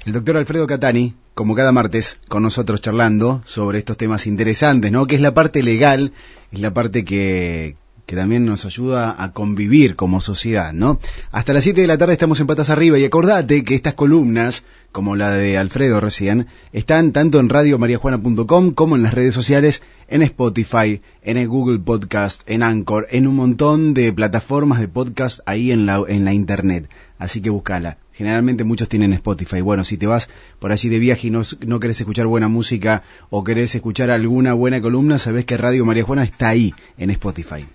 El 0.05 0.13
doctor 0.13 0.37
Alfredo 0.37 0.67
Catani, 0.67 1.15
como 1.33 1.55
cada 1.55 1.73
martes, 1.73 2.21
con 2.29 2.43
nosotros 2.43 2.83
charlando 2.83 3.41
sobre 3.47 3.79
estos 3.79 3.97
temas 3.97 4.27
interesantes, 4.27 4.93
¿no? 4.93 5.07
Que 5.07 5.15
es 5.15 5.23
la 5.23 5.33
parte 5.33 5.63
legal, 5.63 6.13
es 6.53 6.61
la 6.61 6.75
parte 6.75 7.03
que, 7.03 7.77
que 8.09 8.17
también 8.17 8.47
nos 8.47 8.65
ayuda 8.65 9.23
a 9.23 9.33
convivir 9.33 9.95
como 9.95 10.23
sociedad, 10.23 10.73
¿no? 10.73 10.99
Hasta 11.31 11.53
las 11.53 11.63
7 11.63 11.83
de 11.83 11.87
la 11.87 11.99
tarde 11.99 12.15
estamos 12.15 12.41
en 12.41 12.47
Patas 12.47 12.71
Arriba 12.71 12.99
y 12.99 13.05
acordate 13.05 13.63
que 13.65 13.75
estas 13.75 13.93
columnas, 13.93 14.65
como 14.93 15.15
la 15.15 15.33
de 15.33 15.59
Alfredo 15.59 16.01
recién, 16.01 16.47
están 16.73 17.13
tanto 17.13 17.39
en 17.39 17.51
radiomariajuana.com 17.51 18.71
como 18.71 18.97
en 18.97 19.03
las 19.03 19.13
redes 19.13 19.35
sociales, 19.35 19.83
en 20.09 20.23
Spotify, 20.23 21.03
en 21.21 21.37
el 21.37 21.49
Google 21.49 21.81
Podcast, 21.81 22.49
en 22.49 22.63
Anchor, 22.63 23.09
en 23.11 23.27
un 23.27 23.37
montón 23.37 23.93
de 23.93 24.11
plataformas 24.11 24.81
de 24.81 24.89
podcast 24.89 25.41
ahí 25.45 25.71
en 25.71 25.85
la, 25.85 26.03
en 26.09 26.25
la 26.25 26.33
internet. 26.33 26.89
Así 27.19 27.43
que 27.43 27.51
búscala. 27.51 27.99
Generalmente 28.15 28.65
muchos 28.65 28.89
tienen 28.89 29.13
Spotify. 29.13 29.61
Bueno, 29.61 29.85
si 29.85 29.99
te 29.99 30.07
vas 30.07 30.31
por 30.61 30.73
allí 30.73 30.89
de 30.89 30.99
viaje 30.99 31.27
y 31.27 31.31
no, 31.31 31.43
no 31.67 31.79
querés 31.79 32.01
escuchar 32.01 32.27
buena 32.27 32.49
música 32.49 33.03
o 33.29 33.45
querés 33.45 33.75
escuchar 33.75 34.11
alguna 34.11 34.55
buena 34.55 34.81
columna, 34.81 35.19
sabés 35.19 35.45
que 35.45 35.59
Radio 35.59 35.85
María 35.85 36.05
Juana 36.05 36.25
está 36.25 36.49
ahí 36.49 36.73
en 36.97 37.11
Spotify. 37.11 37.67